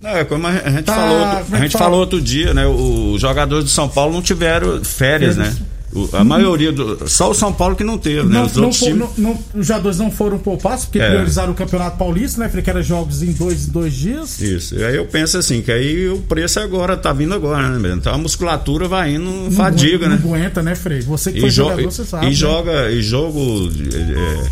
Não, 0.00 0.10
é 0.10 0.24
como 0.24 0.46
a 0.46 0.52
gente, 0.52 0.82
Tá, 0.84 0.94
falou, 0.94 1.18
como 1.44 1.56
é 1.56 1.58
a 1.58 1.62
gente 1.62 1.72
fala? 1.72 1.84
falou 1.86 2.00
outro 2.00 2.20
dia, 2.20 2.52
né? 2.54 2.66
Os 2.66 3.20
jogadores 3.20 3.64
do 3.64 3.70
São 3.70 3.88
Paulo 3.88 4.12
não 4.12 4.22
tiveram 4.22 4.84
férias, 4.84 5.36
né? 5.36 5.44
Férias. 5.46 5.60
O- 5.60 5.67
a 6.12 6.22
maioria 6.22 6.70
do. 6.70 7.08
Só 7.08 7.30
o 7.30 7.34
São 7.34 7.52
Paulo 7.52 7.74
que 7.74 7.82
não 7.82 7.96
teve, 7.96 8.22
né? 8.28 8.34
Não, 8.34 8.44
Os 8.46 8.56
não, 8.56 8.72
for- 8.72 8.84
times. 8.86 8.98
não- 8.98 9.12
não- 9.16 9.38
os 9.54 9.66
jogadores 9.66 9.98
não 9.98 10.10
foram 10.10 10.38
poupados 10.38 10.84
porque 10.84 11.00
É. 11.00 11.08
priorizaram 11.08 11.52
o 11.52 11.54
Campeonato 11.54 11.96
Paulista, 11.96 12.40
né? 12.40 12.48
Frei, 12.48 12.62
que 12.62 12.70
era 12.70 12.82
jogos 12.82 13.22
em 13.22 13.32
dois 13.32 13.66
dois 13.66 13.94
dias. 13.94 14.40
Isso. 14.40 14.74
E 14.74 14.84
aí 14.84 14.96
eu 14.96 15.06
penso 15.06 15.38
assim, 15.38 15.62
que 15.62 15.72
aí 15.72 16.08
o 16.08 16.18
preço 16.18 16.60
agora 16.60 16.96
tá 16.96 17.12
vindo 17.12 17.32
agora, 17.34 17.78
né? 17.78 17.94
Então 17.96 18.12
a 18.14 18.18
musculatura 18.18 18.86
vai 18.86 19.14
indo 19.14 19.50
fadiga, 19.52 20.08
não, 20.08 20.16
né? 20.16 20.22
Não 20.24 20.34
aguenta, 20.34 20.62
né, 20.62 20.74
Frei? 20.74 21.00
Você 21.00 21.32
que 21.32 21.38
E, 21.38 21.40
foi 21.40 21.50
jo- 21.50 21.56
jogador, 21.64 21.82
você 21.90 22.04
sabe. 22.04 22.26
e 22.26 22.28
né? 22.28 22.34
joga, 22.34 22.90
e 22.90 23.02
jogo. 23.02 23.70
é, 24.14 24.48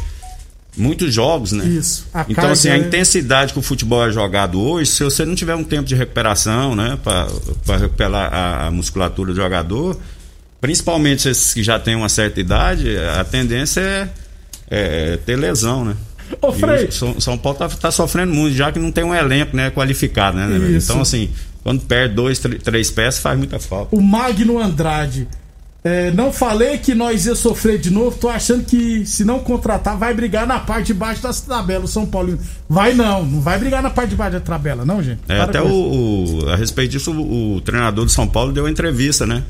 muitos 0.77 1.13
jogos, 1.15 1.53
né? 1.53 1.65
Isso. 1.67 2.07
Então, 2.15 2.35
carga 2.35 2.53
assim, 2.53 2.69
a 2.69 2.75
é- 2.77 2.79
intensidade 2.79 3.53
que 3.53 3.59
o 3.59 3.63
futebol 3.63 4.07
é 4.07 4.11
jogado 4.11 4.61
hoje, 4.61 4.91
se 4.91 5.05
você 5.05 5.25
não 5.25 5.35
tiver 5.35 5.55
um 5.55 5.65
tempo 5.65 5.85
de 5.89 5.95
recuperação, 5.95 6.75
né, 6.75 6.99
para 7.03 7.77
recuperar 7.79 8.33
a, 8.33 8.67
a 8.67 8.71
musculatura 8.71 9.33
do 9.33 9.37
jogador, 9.41 9.99
principalmente 10.61 11.29
esses 11.29 11.53
que 11.55 11.63
já 11.63 11.79
têm 11.79 11.95
uma 11.95 12.09
certa 12.09 12.41
idade, 12.41 12.97
a 13.19 13.25
tendência 13.25 13.81
é, 13.81 14.09
é 14.71 15.17
ter 15.19 15.37
lesão, 15.37 15.85
né? 15.85 15.95
Ô, 16.43 16.53
Frei. 16.53 16.87
o 16.87 16.93
São, 16.93 17.21
São 17.21 17.39
Paulo 17.39 17.59
tá, 17.59 17.69
tá 17.69 17.91
sofrendo 17.91 18.35
muito, 18.35 18.57
já 18.57 18.73
que 18.73 18.79
não 18.79 18.91
tem 18.91 19.05
um 19.05 19.15
elenco 19.15 19.57
né, 19.57 19.71
qualificado, 19.71 20.37
né? 20.37 20.47
né. 20.47 20.77
Então, 20.83 21.01
assim, 21.01 21.31
quando 21.63 21.83
perde 21.83 22.15
dois, 22.15 22.39
tr- 22.39 22.57
três 22.63 22.91
peças, 22.91 23.21
faz 23.21 23.39
muita 23.39 23.59
falta. 23.61 23.95
O 23.95 24.01
Magno 24.03 24.59
Andrade. 24.59 25.29
É, 25.85 26.11
não 26.11 26.33
falei 26.33 26.79
que 26.79 26.97
nós 26.97 27.27
ia 27.27 27.37
sofrer 27.37 27.79
de 27.79 27.91
novo. 27.93 28.19
Tô 28.19 28.29
achando 28.29 28.65
que 28.65 29.07
se 29.07 29.25
não 29.25 29.39
contratar, 29.39 29.97
vai 29.97 30.13
brigar 30.13 30.45
na 30.45 30.59
parte 30.59 30.87
de 30.89 30.95
baixo 30.95 31.23
da 31.23 31.33
tabela, 31.33 31.85
o 31.85 31.89
São 31.89 32.05
Paulo. 32.05 32.37
Vai 32.69 32.93
não, 32.93 33.25
não 33.25 33.41
vai 33.41 33.57
brigar 33.57 33.81
na 33.81 33.91
parte 33.91 34.11
de 34.11 34.17
baixo 34.17 34.33
da 34.33 34.41
tabela, 34.41 34.85
não, 34.85 35.01
gente. 35.01 35.21
É, 35.29 35.41
até 35.41 35.63
o, 35.63 35.69
o- 36.43 36.49
a 36.51 36.57
respeito 36.57 36.91
disso, 36.91 37.13
o, 37.13 37.55
o 37.55 37.61
treinador 37.61 38.05
do 38.05 38.11
São 38.11 38.27
Paulo 38.27 38.53
deu 38.53 38.65
uma 38.65 38.71
entrevista, 38.71 39.25
né? 39.25 39.45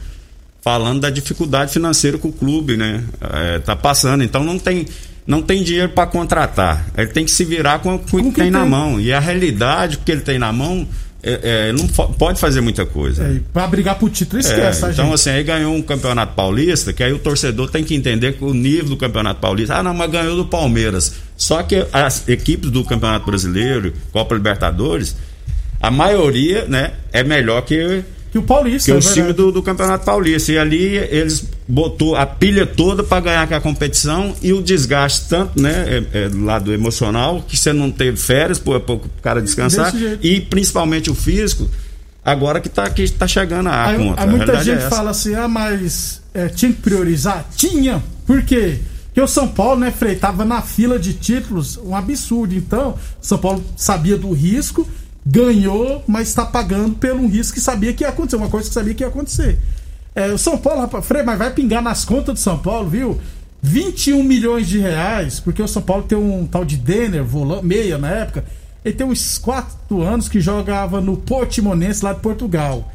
Falando 0.66 1.02
da 1.02 1.10
dificuldade 1.10 1.72
financeira 1.72 2.18
que 2.18 2.26
o 2.26 2.32
clube, 2.32 2.76
né? 2.76 3.04
É, 3.20 3.60
tá 3.60 3.76
passando. 3.76 4.24
Então 4.24 4.42
não 4.42 4.58
tem, 4.58 4.84
não 5.24 5.40
tem 5.40 5.62
dinheiro 5.62 5.90
para 5.90 6.08
contratar. 6.08 6.88
Ele 6.98 7.06
tem 7.06 7.24
que 7.24 7.30
se 7.30 7.44
virar 7.44 7.78
com, 7.78 7.94
o 7.94 7.98
que 8.00 8.20
que 8.20 8.32
tem, 8.32 8.50
na 8.50 8.62
tem. 8.62 8.68
mão. 8.68 9.00
E 9.00 9.12
a 9.12 9.20
realidade 9.20 9.98
que 9.98 10.10
ele 10.10 10.22
tem 10.22 10.40
na 10.40 10.52
mão, 10.52 10.84
é, 11.22 11.68
é, 11.68 11.72
não 11.72 11.86
pode 11.86 12.40
fazer 12.40 12.60
muita 12.62 12.84
coisa. 12.84 13.22
É, 13.22 13.40
pra 13.52 13.68
brigar 13.68 13.94
pro 13.96 14.08
título, 14.08 14.38
É, 14.38 14.40
esquece, 14.40 14.80
tá, 14.80 14.90
então, 14.90 15.04
gente? 15.04 15.14
assim, 15.14 15.30
aí 15.30 15.44
ganhou 15.44 15.72
um 15.72 15.80
campeonato 15.80 16.34
paulista, 16.34 16.92
que 16.92 17.04
aí 17.04 17.12
o 17.12 17.18
torcedor 17.20 17.70
tem 17.70 17.84
que 17.84 17.94
entender 17.94 18.32
que 18.32 18.42
o 18.44 18.52
nível 18.52 18.88
do 18.88 18.96
campeonato 18.96 19.38
paulista. 19.38 19.76
Ah, 19.76 19.84
não, 19.84 19.94
mas 19.94 20.10
ganhou 20.10 20.34
do 20.34 20.46
Palmeiras. 20.46 21.12
Só 21.36 21.62
que 21.62 21.86
as 21.92 22.28
equipes 22.28 22.72
do 22.72 22.82
Campeonato 22.82 23.24
Brasileiro, 23.24 23.92
Copa 24.10 24.34
Libertadores, 24.34 25.14
a 25.80 25.92
maioria, 25.92 26.64
né, 26.64 26.94
é 27.12 27.22
melhor 27.22 27.62
que, 27.62 28.02
que 28.36 28.38
o 28.38 28.42
Paulista, 28.42 28.90
que 28.90 28.94
é 28.94 28.98
os 28.98 29.04
verdade. 29.06 29.20
times 29.28 29.36
do, 29.36 29.50
do 29.50 29.62
Campeonato 29.62 30.04
Paulista. 30.04 30.52
E 30.52 30.58
ali 30.58 30.94
eles 30.96 31.44
botou 31.66 32.14
a 32.14 32.26
pilha 32.26 32.66
toda 32.66 33.02
para 33.02 33.20
ganhar 33.20 33.42
aquela 33.42 33.60
competição 33.60 34.34
e 34.42 34.52
o 34.52 34.62
desgaste 34.62 35.28
tanto, 35.28 35.60
né, 35.60 36.04
é, 36.12 36.24
é 36.24 36.28
do 36.28 36.44
lado 36.44 36.72
emocional, 36.72 37.42
que 37.46 37.56
você 37.56 37.72
não 37.72 37.90
teve 37.90 38.16
férias 38.16 38.58
para 38.58 38.76
o 38.76 39.00
cara 39.22 39.40
descansar, 39.40 39.92
e 40.22 40.40
principalmente 40.40 41.10
o 41.10 41.14
físico, 41.14 41.68
agora 42.24 42.60
que 42.60 42.68
tá, 42.68 42.88
que 42.90 43.10
tá 43.10 43.26
chegando 43.26 43.68
a 43.68 43.86
Aí, 43.86 43.98
conta. 43.98 44.22
aí 44.22 44.28
muita 44.28 44.52
é 44.52 44.64
gente 44.64 44.78
essa. 44.78 44.90
fala 44.90 45.10
assim, 45.10 45.34
ah, 45.34 45.48
mas 45.48 46.20
é, 46.34 46.48
tinha 46.48 46.72
que 46.72 46.80
priorizar? 46.82 47.46
Tinha. 47.56 48.02
Por 48.26 48.42
quê? 48.42 48.78
Porque 49.06 49.20
o 49.20 49.26
São 49.26 49.48
Paulo, 49.48 49.80
né, 49.80 49.90
Frei, 49.90 50.14
tava 50.14 50.44
na 50.44 50.60
fila 50.60 50.98
de 50.98 51.14
títulos, 51.14 51.78
um 51.78 51.96
absurdo. 51.96 52.54
Então, 52.54 52.90
o 52.90 53.26
São 53.26 53.38
Paulo 53.38 53.64
sabia 53.76 54.16
do 54.18 54.30
risco, 54.30 54.86
ganhou, 55.26 56.04
mas 56.06 56.28
está 56.28 56.46
pagando 56.46 56.94
pelo 56.94 57.20
um 57.22 57.28
risco 57.28 57.54
que 57.54 57.60
sabia 57.60 57.92
que 57.92 58.04
ia 58.04 58.10
acontecer, 58.10 58.36
uma 58.36 58.48
coisa 58.48 58.68
que 58.68 58.74
sabia 58.74 58.94
que 58.94 59.02
ia 59.02 59.08
acontecer. 59.08 59.58
É, 60.14 60.32
o 60.32 60.38
São 60.38 60.56
Paulo, 60.56 60.82
rapaz, 60.82 61.04
Frei, 61.04 61.24
mas 61.24 61.36
vai 61.36 61.52
pingar 61.52 61.82
nas 61.82 62.04
contas 62.04 62.34
do 62.34 62.40
São 62.40 62.58
Paulo, 62.58 62.88
viu? 62.88 63.20
21 63.60 64.22
milhões 64.22 64.68
de 64.68 64.78
reais, 64.78 65.40
porque 65.40 65.60
o 65.60 65.66
São 65.66 65.82
Paulo 65.82 66.04
tem 66.04 66.16
um 66.16 66.46
tal 66.46 66.64
de 66.64 66.76
Denner, 66.76 67.24
volante, 67.24 67.66
meia 67.66 67.98
na 67.98 68.08
época. 68.08 68.44
Ele 68.84 68.94
tem 68.94 69.06
uns 69.06 69.36
4 69.38 70.00
anos 70.00 70.28
que 70.28 70.40
jogava 70.40 71.00
no 71.00 71.16
Portimonense 71.16 72.04
lá 72.04 72.12
de 72.12 72.20
Portugal. 72.20 72.90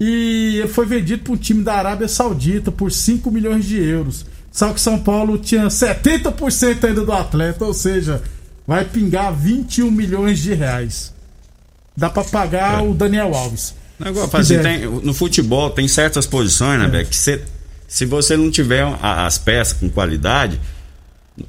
E 0.00 0.56
ele 0.58 0.68
foi 0.68 0.84
vendido 0.84 1.22
para 1.22 1.32
um 1.32 1.36
time 1.36 1.62
da 1.62 1.74
Arábia 1.74 2.08
Saudita 2.08 2.72
por 2.72 2.90
5 2.90 3.30
milhões 3.30 3.64
de 3.64 3.80
euros. 3.80 4.26
Só 4.50 4.72
que 4.72 4.80
São 4.80 4.98
Paulo 4.98 5.38
tinha 5.38 5.68
70% 5.68 6.84
ainda 6.84 7.04
do 7.04 7.12
atleta, 7.12 7.64
ou 7.64 7.72
seja, 7.72 8.20
vai 8.66 8.84
pingar 8.84 9.32
21 9.32 9.90
milhões 9.90 10.40
de 10.40 10.52
reais. 10.54 11.14
Dá 11.96 12.08
para 12.10 12.24
pagar 12.24 12.82
o 12.82 12.94
Daniel 12.94 13.34
Alves. 13.34 13.74
Assim, 14.00 14.56
quiser. 14.56 14.62
tem- 14.62 14.88
no 14.88 15.14
futebol 15.14 15.70
tem 15.70 15.86
certas 15.86 16.26
posições, 16.26 16.78
né, 16.80 16.88
Beck, 16.88 17.10
que 17.10 17.16
cê- 17.16 17.40
se 17.86 18.04
você 18.04 18.36
não 18.36 18.50
tiver 18.50 18.82
a- 19.00 19.26
as 19.26 19.38
peças 19.38 19.74
com 19.78 19.88
qualidade, 19.88 20.58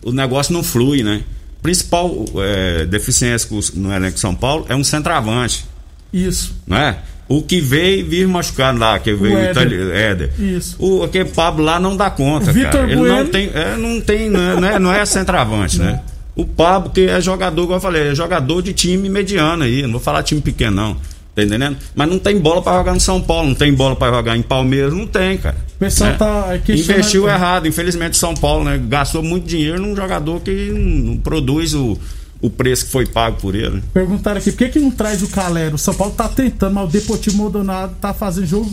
o 0.03 0.11
negócio 0.11 0.53
não 0.53 0.61
flui, 0.61 1.01
né? 1.01 1.23
Principal 1.61 2.11
é, 2.37 2.85
deficiência 2.85 3.47
que 3.49 3.79
no 3.79 3.91
elenco 3.91 4.15
de 4.15 4.19
São 4.19 4.35
Paulo 4.35 4.65
é 4.69 4.75
um 4.75 4.83
centroavante, 4.83 5.65
Isso. 6.11 6.53
não 6.67 6.77
é? 6.77 6.97
O 7.27 7.41
que 7.41 7.61
veio 7.61 8.05
vir 8.05 8.27
machucado 8.27 8.77
lá, 8.77 8.99
que 8.99 9.13
veio 9.13 9.33
o 9.33 9.37
Éder. 9.37 9.51
Itali- 9.51 9.91
Éder. 9.93 10.31
Isso. 10.37 10.75
O, 10.77 11.03
aquele 11.03 11.25
Pablo 11.29 11.63
lá 11.63 11.79
não 11.79 11.95
dá 11.95 12.09
conta, 12.11 12.51
O 12.51 12.53
Vitor 12.53 12.71
cara. 12.71 12.83
Ele 12.85 12.97
Bueno- 12.97 13.15
não 13.23 13.25
tem, 13.27 13.49
é, 13.53 13.77
não 13.77 14.01
tem, 14.01 14.29
não 14.29 14.39
é, 14.41 14.55
não 14.59 14.67
é, 14.67 14.79
não 14.79 14.93
é 14.93 15.05
centroavante, 15.05 15.79
né? 15.79 16.01
O 16.35 16.45
Pablo, 16.45 16.89
que 16.89 17.01
é 17.01 17.21
jogador, 17.21 17.63
como 17.63 17.75
eu 17.75 17.81
falei, 17.81 18.09
é 18.09 18.15
jogador 18.15 18.61
de 18.61 18.73
time 18.73 19.07
mediano 19.09 19.63
aí, 19.63 19.83
não 19.83 19.91
vou 19.91 19.99
falar 19.99 20.23
time 20.23 20.41
pequeno 20.41 20.75
não, 20.75 20.95
tá 21.35 21.43
entendendo? 21.43 21.77
Mas 21.93 22.09
não 22.09 22.17
tem 22.17 22.39
bola 22.39 22.61
pra 22.61 22.77
jogar 22.77 22.93
no 22.93 22.99
São 22.99 23.21
Paulo, 23.21 23.49
não 23.49 23.55
tem 23.55 23.73
bola 23.73 23.95
pra 23.95 24.11
jogar 24.11 24.35
em 24.35 24.41
Palmeiras, 24.41 24.93
não 24.93 25.05
tem, 25.05 25.37
cara. 25.37 25.57
O 25.75 25.79
pessoal 25.79 26.11
né? 26.11 26.17
tá 26.17 26.59
Investiu 26.69 27.29
errado, 27.29 27.67
infelizmente 27.67 28.17
São 28.17 28.33
Paulo, 28.33 28.63
né? 28.63 28.81
Gastou 28.87 29.21
muito 29.21 29.45
dinheiro 29.45 29.79
num 29.79 29.95
jogador 29.95 30.39
que 30.41 30.71
não 30.71 31.17
produz 31.17 31.75
o, 31.75 31.99
o 32.41 32.49
preço 32.49 32.85
que 32.85 32.91
foi 32.91 33.05
pago 33.05 33.37
por 33.39 33.53
ele. 33.53 33.75
né? 33.75 33.81
Perguntaram 33.93 34.37
aqui, 34.39 34.51
por 34.51 34.57
que, 34.57 34.69
que 34.69 34.79
não 34.79 34.89
traz 34.89 35.21
o 35.21 35.27
Calero? 35.27 35.75
O 35.75 35.77
São 35.77 35.93
Paulo 35.93 36.13
tá 36.13 36.27
tentando, 36.27 36.73
mas 36.73 36.89
o 36.89 36.91
Deportivo 36.91 37.37
Maldonado 37.37 37.95
tá 38.01 38.13
fazendo 38.13 38.47
jogo, 38.47 38.71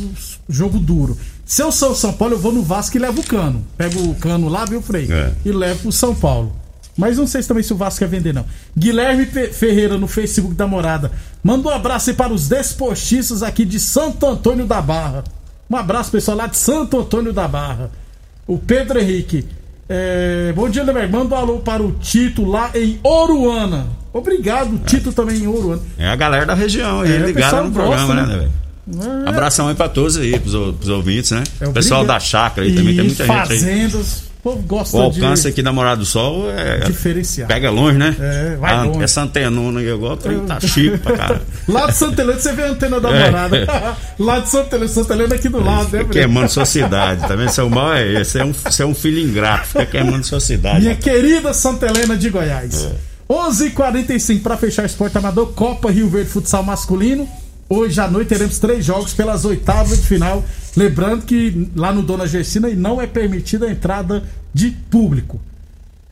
jogo 0.48 0.78
duro. 0.78 1.16
Se 1.44 1.62
eu 1.62 1.70
sou 1.70 1.90
o 1.90 1.94
São 1.94 2.12
Paulo, 2.12 2.34
eu 2.34 2.38
vou 2.38 2.52
no 2.52 2.62
Vasco 2.62 2.96
e 2.96 3.00
levo 3.00 3.20
o 3.20 3.24
cano. 3.24 3.66
Pego 3.76 4.00
o 4.10 4.14
cano 4.14 4.48
lá, 4.48 4.64
viu, 4.64 4.80
Frei? 4.80 5.08
É. 5.10 5.32
E 5.44 5.52
levo 5.52 5.80
pro 5.80 5.92
São 5.92 6.14
Paulo. 6.14 6.59
Mas 7.00 7.16
não 7.18 7.26
sei 7.26 7.42
se 7.42 7.48
também 7.48 7.62
se 7.64 7.72
o 7.72 7.76
Vasco 7.76 7.98
quer 8.00 8.08
vender, 8.08 8.32
não. 8.34 8.44
Guilherme 8.78 9.26
Fe- 9.26 9.48
Ferreira 9.48 9.96
no 9.98 10.06
Facebook 10.06 10.54
da 10.54 10.66
Morada. 10.66 11.10
Manda 11.42 11.68
um 11.68 11.72
abraço 11.72 12.10
aí 12.10 12.16
para 12.16 12.32
os 12.32 12.46
desportistas 12.48 13.42
aqui 13.42 13.64
de 13.64 13.80
Santo 13.80 14.26
Antônio 14.26 14.66
da 14.66 14.80
Barra. 14.82 15.24
Um 15.68 15.76
abraço, 15.76 16.10
pessoal, 16.10 16.36
lá 16.36 16.46
de 16.46 16.56
Santo 16.56 16.98
Antônio 17.00 17.32
da 17.32 17.48
Barra. 17.48 17.90
O 18.46 18.58
Pedro 18.58 18.98
Henrique. 19.00 19.46
É, 19.88 20.52
bom 20.54 20.68
dia, 20.68 20.84
Leber. 20.84 21.10
Manda 21.10 21.34
um 21.34 21.38
alô 21.38 21.58
para 21.58 21.82
o 21.82 21.92
Tito 21.92 22.44
lá 22.44 22.70
em 22.74 22.98
Oruana. 23.02 23.86
Obrigado, 24.12 24.78
Tito 24.86 25.12
também 25.12 25.38
em 25.38 25.46
Oruana. 25.46 25.80
É 25.98 26.08
a 26.08 26.16
galera 26.16 26.46
da 26.46 26.54
região 26.54 27.00
aí, 27.00 27.12
É, 27.12 27.18
ligada 27.18 27.62
no 27.62 27.70
gosta, 27.70 27.82
programa, 28.06 28.14
né? 28.14 28.26
né, 28.26 28.38
velho? 28.38 28.52
É, 29.24 29.28
Abração 29.28 29.68
aí 29.68 29.74
pra 29.74 29.88
todos 29.88 30.16
aí, 30.16 30.38
pros, 30.38 30.52
pros 30.76 30.88
ouvintes, 30.88 31.30
né? 31.30 31.44
é 31.60 31.68
o 31.68 31.72
pessoal 31.72 32.04
da 32.04 32.18
chácara 32.18 32.66
aí 32.66 32.74
também, 32.74 32.94
tem 32.96 33.04
muita 33.04 33.24
gente 33.24 33.52
aí. 33.52 33.58
O 34.40 34.42
povo 34.42 34.62
gosta 34.62 34.96
O 34.96 35.02
alcance 35.02 35.42
de 35.42 35.48
aqui 35.48 35.62
da 35.62 35.70
Morada 35.70 35.98
do 35.98 36.06
Sol 36.06 36.50
é. 36.50 36.78
diferenciar. 36.80 37.46
Pega 37.46 37.70
longe, 37.70 37.98
né? 37.98 38.16
É, 38.18 38.56
vai 38.56 38.72
ah, 38.72 38.84
longe. 38.84 39.02
Essa 39.02 39.20
antenona 39.20 39.80
agora, 39.92 40.14
o 40.14 40.16
trem 40.16 40.40
tá 40.40 40.58
chique 40.58 40.96
pra 40.96 41.14
cara. 41.14 41.42
Lá 41.68 41.86
de 41.86 41.94
Santa 41.94 42.22
Helena 42.22 42.40
você 42.40 42.52
vê 42.52 42.62
a 42.62 42.70
antena 42.70 42.98
da 42.98 43.10
É. 43.10 43.30
morada. 43.30 43.96
Lá 44.18 44.38
de 44.38 44.48
Santa 44.48 44.76
Helena, 44.76 44.88
Santa 44.90 45.12
Helena 45.12 45.34
aqui 45.34 45.48
do 45.50 45.62
lado, 45.62 45.94
né, 45.94 46.04
queimando 46.10 46.48
sua 46.48 46.64
cidade, 46.66 47.20
tá 47.20 47.36
vendo? 47.36 47.50
Seu 47.50 47.68
mal 47.68 47.92
é 47.92 48.20
esse, 48.20 48.38
é 48.38 48.44
um, 48.44 48.52
você 48.52 48.82
é 48.82 48.86
um 48.86 48.94
filho 48.94 49.18
ingrato, 49.20 49.66
fica 49.66 49.84
queimando 49.84 50.24
sua 50.24 50.40
cidade. 50.40 50.80
Minha 50.80 50.96
querida 50.96 51.52
Santa 51.52 51.86
Helena 51.86 52.16
de 52.16 52.30
Goiás. 52.30 52.86
É. 52.86 53.10
11h45 53.30 54.42
para 54.42 54.56
fechar 54.56 54.82
o 54.82 54.86
esporte 54.86 55.18
amador, 55.18 55.52
Copa 55.52 55.90
Rio 55.90 56.08
Verde 56.08 56.30
Futsal 56.30 56.62
Masculino. 56.62 57.28
Hoje 57.68 58.00
à 58.00 58.08
noite 58.08 58.28
teremos 58.28 58.58
três 58.58 58.84
jogos 58.84 59.12
pelas 59.12 59.44
oitavas 59.44 60.00
de 60.00 60.06
final. 60.06 60.42
Lembrando 60.76 61.24
que 61.24 61.70
lá 61.74 61.92
no 61.92 62.02
Dona 62.02 62.26
Gersina 62.26 62.68
não 62.70 63.00
é 63.00 63.06
permitida 63.06 63.66
a 63.66 63.70
entrada 63.70 64.24
de 64.54 64.70
público. 64.70 65.40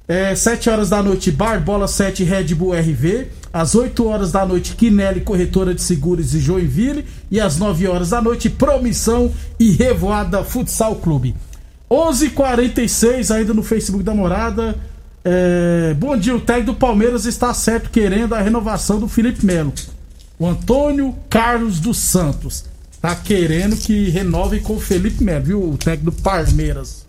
É, 0.07 0.35
7 0.35 0.71
horas 0.71 0.89
da 0.89 1.03
noite, 1.03 1.31
Bar 1.31 1.63
Bola 1.63 1.87
7 1.87 2.25
Red 2.25 2.55
Bull 2.55 2.73
RV. 2.73 3.29
Às 3.53 3.75
8 3.75 4.07
horas 4.07 4.33
da 4.33 4.45
noite, 4.45 4.75
Quinelli 4.75 5.21
Corretora 5.21 5.75
de 5.75 5.83
Seguros 5.83 6.35
e 6.35 6.41
Joinville. 6.41 7.05
E 7.31 7.39
às 7.39 7.59
9 7.59 7.87
horas 7.87 8.11
da 8.11 8.23
noite, 8.23 8.49
Promissão 8.49 9.33
e 9.61 9.71
Revoada 9.71 10.43
Futsal 10.43 10.97
Clube. 10.97 11.35
11:46 11.91 13.31
ainda 13.31 13.55
no 13.55 13.63
Facebook 13.63 14.03
da 14.03 14.15
Morada. 14.15 14.77
É, 15.25 15.95
bom 15.95 16.17
dia, 16.17 16.35
o 16.35 16.41
técnico 16.41 16.73
do 16.73 16.79
Palmeiras 16.79 17.27
está 17.27 17.53
certo 17.53 17.91
querendo 17.91 18.35
a 18.35 18.41
renovação 18.41 18.99
do 18.99 19.09
Felipe 19.09 19.45
Melo. 19.45 19.73
O 20.39 20.47
Antônio 20.47 21.15
Carlos 21.29 21.81
dos 21.81 21.99
Santos 21.99 22.65
tá 23.01 23.15
querendo 23.15 23.77
que 23.77 24.09
renove 24.11 24.61
com 24.61 24.75
o 24.77 24.81
Felipe 24.81 25.23
Melo, 25.23 25.45
viu? 25.45 25.71
O 25.73 25.77
técnico 25.79 26.11
do 26.11 26.23
Palmeiras. 26.23 27.07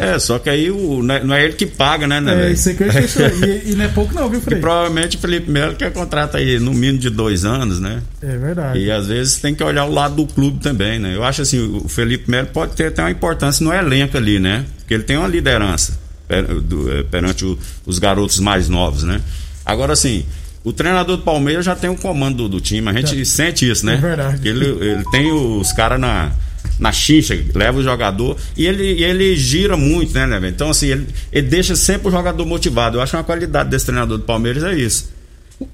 É, 0.00 0.16
só 0.16 0.38
que 0.38 0.48
aí 0.48 0.70
o, 0.70 1.02
não 1.02 1.12
é 1.16 1.24
não 1.24 1.34
é 1.34 1.44
ele 1.44 1.54
que 1.54 1.66
paga, 1.66 2.06
né, 2.06 2.20
né? 2.20 2.46
É, 2.48 2.52
isso 2.52 2.68
aí 2.68 2.76
que 2.76 2.84
eu. 2.84 2.88
E, 3.48 3.72
e 3.72 3.74
não 3.74 3.84
é 3.84 3.88
pouco, 3.88 4.14
não, 4.14 4.28
viu, 4.30 4.38
E 4.38 4.42
Frei? 4.42 4.60
provavelmente 4.60 5.16
o 5.16 5.20
Felipe 5.20 5.50
Melo 5.50 5.74
quer 5.74 5.92
contrato 5.92 6.36
aí 6.36 6.60
no 6.60 6.72
mínimo 6.72 7.00
de 7.00 7.10
dois 7.10 7.44
anos, 7.44 7.80
né? 7.80 8.00
É 8.22 8.36
verdade. 8.36 8.78
E 8.78 8.92
às 8.92 9.08
vezes 9.08 9.38
tem 9.38 9.56
que 9.56 9.62
olhar 9.64 9.84
o 9.86 9.90
lado 9.92 10.14
do 10.14 10.26
clube 10.32 10.60
também, 10.60 11.00
né? 11.00 11.16
Eu 11.16 11.24
acho 11.24 11.42
assim, 11.42 11.58
o 11.82 11.88
Felipe 11.88 12.30
Melo 12.30 12.46
pode 12.46 12.76
ter 12.76 12.86
até 12.86 13.02
uma 13.02 13.10
importância 13.10 13.64
no 13.64 13.72
elenco 13.72 14.16
ali, 14.16 14.38
né? 14.38 14.66
Porque 14.78 14.94
ele 14.94 15.02
tem 15.02 15.16
uma 15.16 15.26
liderança 15.26 15.98
per- 16.28 16.46
do- 16.60 16.92
eh, 16.92 17.02
perante 17.02 17.44
o- 17.44 17.58
os 17.84 17.98
garotos 17.98 18.38
mais 18.38 18.68
novos, 18.68 19.02
né? 19.02 19.20
Agora, 19.66 19.94
assim, 19.94 20.24
o 20.68 20.72
treinador 20.72 21.16
do 21.16 21.22
Palmeiras 21.22 21.64
já 21.64 21.74
tem 21.74 21.90
o 21.90 21.96
comando 21.96 22.36
do, 22.38 22.48
do 22.48 22.60
time, 22.60 22.88
a 22.88 22.92
gente 22.92 23.20
É. 23.20 23.24
sente 23.24 23.68
isso, 23.68 23.84
né? 23.86 23.94
É 23.94 23.96
verdade. 23.96 24.48
Ele, 24.48 24.64
ele 24.66 25.04
tem 25.10 25.32
os 25.32 25.72
caras 25.72 25.98
na, 26.00 26.30
na 26.78 26.92
chincha, 26.92 27.38
leva 27.54 27.78
o 27.78 27.82
jogador 27.82 28.36
e 28.56 28.66
ele, 28.66 29.02
ele 29.02 29.34
gira 29.36 29.76
muito, 29.76 30.12
né, 30.14 30.26
né? 30.26 30.48
Então, 30.48 30.70
assim, 30.70 30.86
ele, 30.88 31.06
ele 31.32 31.48
deixa 31.48 31.74
sempre 31.76 32.08
o 32.08 32.10
jogador 32.10 32.44
motivado. 32.46 32.98
Eu 32.98 33.02
acho 33.02 33.16
uma 33.16 33.24
qualidade 33.24 33.70
desse 33.70 33.86
treinador 33.86 34.18
do 34.18 34.24
Palmeiras 34.24 34.62
é 34.64 34.74
isso. 34.74 35.16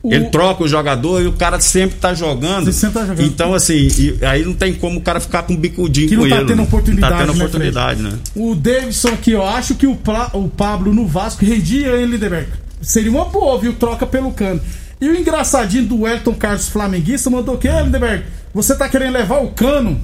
O- 0.03 0.15
Ele 0.15 0.25
troca 0.31 0.65
o 0.65 0.69
jogador 0.69 1.21
e 1.21 1.27
o 1.27 1.33
cara 1.33 1.61
sempre 1.61 1.99
tá 1.99 2.15
jogando. 2.15 2.65
Ele 2.69 2.73
sempre 2.73 3.01
tá 3.01 3.07
jogando. 3.07 3.27
Então, 3.27 3.53
assim, 3.53 3.87
aí 4.23 4.43
não 4.43 4.55
tem 4.55 4.73
como 4.73 4.99
o 4.99 5.03
cara 5.03 5.21
ficar 5.21 5.43
com 5.43 5.53
um 5.53 5.57
bicudinho 5.59 6.09
Que 6.09 6.17
com 6.17 6.23
não 6.23 6.31
tá 6.31 6.37
ele. 6.37 6.47
tendo 6.47 6.57
né? 6.57 6.63
oportunidade, 6.63 7.13
tá 7.13 7.19
tendo 7.21 7.35
né, 7.35 7.45
oportunidade, 7.45 8.01
né? 8.03 8.13
O 8.35 8.55
Davidson 8.55 9.09
aqui, 9.09 9.33
eu 9.33 9.45
acho 9.45 9.75
que 9.75 9.87
o, 9.87 9.95
Pla- 9.95 10.31
o 10.33 10.49
Pablo 10.49 10.95
no 10.95 11.07
Vasco 11.07 11.45
rendia 11.45 11.89
ele, 11.89 12.13
Lindeberg. 12.13 12.47
Seria 12.81 13.11
uma 13.11 13.27
boa, 13.27 13.59
viu? 13.59 13.75
Troca 13.75 14.07
pelo 14.07 14.31
cano. 14.33 14.59
E 15.01 15.09
o 15.09 15.17
engraçadinho 15.17 15.87
do 15.87 16.07
Elton 16.07 16.35
Carlos 16.35 16.69
Flamenguista 16.69 17.31
mandou 17.31 17.57
o 17.57 17.59
quê, 17.59 17.69
Lindeberg? 17.69 18.25
Você 18.53 18.75
tá 18.75 18.89
querendo 18.89 19.13
levar 19.13 19.41
o 19.43 19.51
cano? 19.51 20.01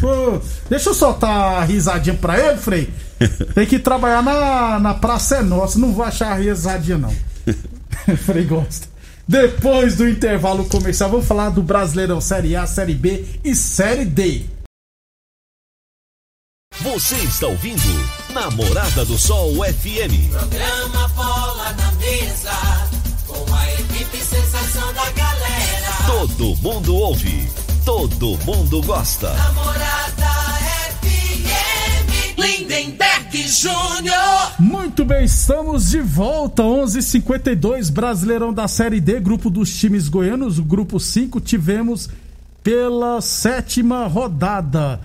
Pô, 0.00 0.40
deixa 0.68 0.90
eu 0.90 0.94
soltar 0.94 1.62
a 1.62 1.64
risadinha 1.64 2.16
pra 2.16 2.38
ele, 2.38 2.58
Frei. 2.58 2.90
Tem 3.54 3.66
que 3.66 3.78
trabalhar 3.78 4.22
na, 4.22 4.78
na 4.78 4.94
Praça 4.94 5.36
é 5.36 5.42
Nossa. 5.42 5.78
Não 5.78 5.92
vou 5.92 6.04
achar 6.04 6.32
a 6.32 6.34
risadinha, 6.34 6.98
não. 6.98 7.14
Frei 8.16 8.44
gosta. 8.44 8.88
Depois 9.26 9.96
do 9.96 10.08
intervalo 10.08 10.64
comercial, 10.66 11.10
vamos 11.10 11.26
falar 11.26 11.50
do 11.50 11.62
Brasileirão 11.62 12.20
Série 12.20 12.56
A, 12.56 12.66
Série 12.66 12.94
B 12.94 13.24
e 13.42 13.54
Série 13.54 14.04
D. 14.04 14.44
Você 16.80 17.14
está 17.16 17.46
ouvindo 17.46 17.80
Namorada 18.30 19.04
do 19.04 19.16
Sol 19.16 19.54
FM. 19.64 20.30
Programa 20.30 21.08
Bola 21.08 21.72
na 21.72 21.92
Mesa, 21.92 22.50
sensação 24.64 24.92
da 24.94 25.10
galera. 25.10 25.92
Todo 26.06 26.56
mundo 26.56 26.94
ouve, 26.94 27.48
todo 27.84 28.38
mundo 28.44 28.82
gosta. 28.82 29.32
Namorada 29.34 30.26
FM, 31.02 32.38
Lindenberg 32.38 33.48
Júnior. 33.48 34.52
Muito 34.58 35.04
bem, 35.04 35.24
estamos 35.24 35.90
de 35.90 36.00
volta. 36.00 36.62
11:52 36.62 37.90
Brasileirão 37.90 38.52
da 38.52 38.66
Série 38.66 39.00
D, 39.00 39.20
grupo 39.20 39.50
dos 39.50 39.74
times 39.76 40.08
goianos, 40.08 40.58
o 40.58 40.64
grupo 40.64 40.98
5 40.98 41.40
tivemos 41.40 42.08
pela 42.62 43.20
sétima 43.20 44.06
rodada. 44.06 45.00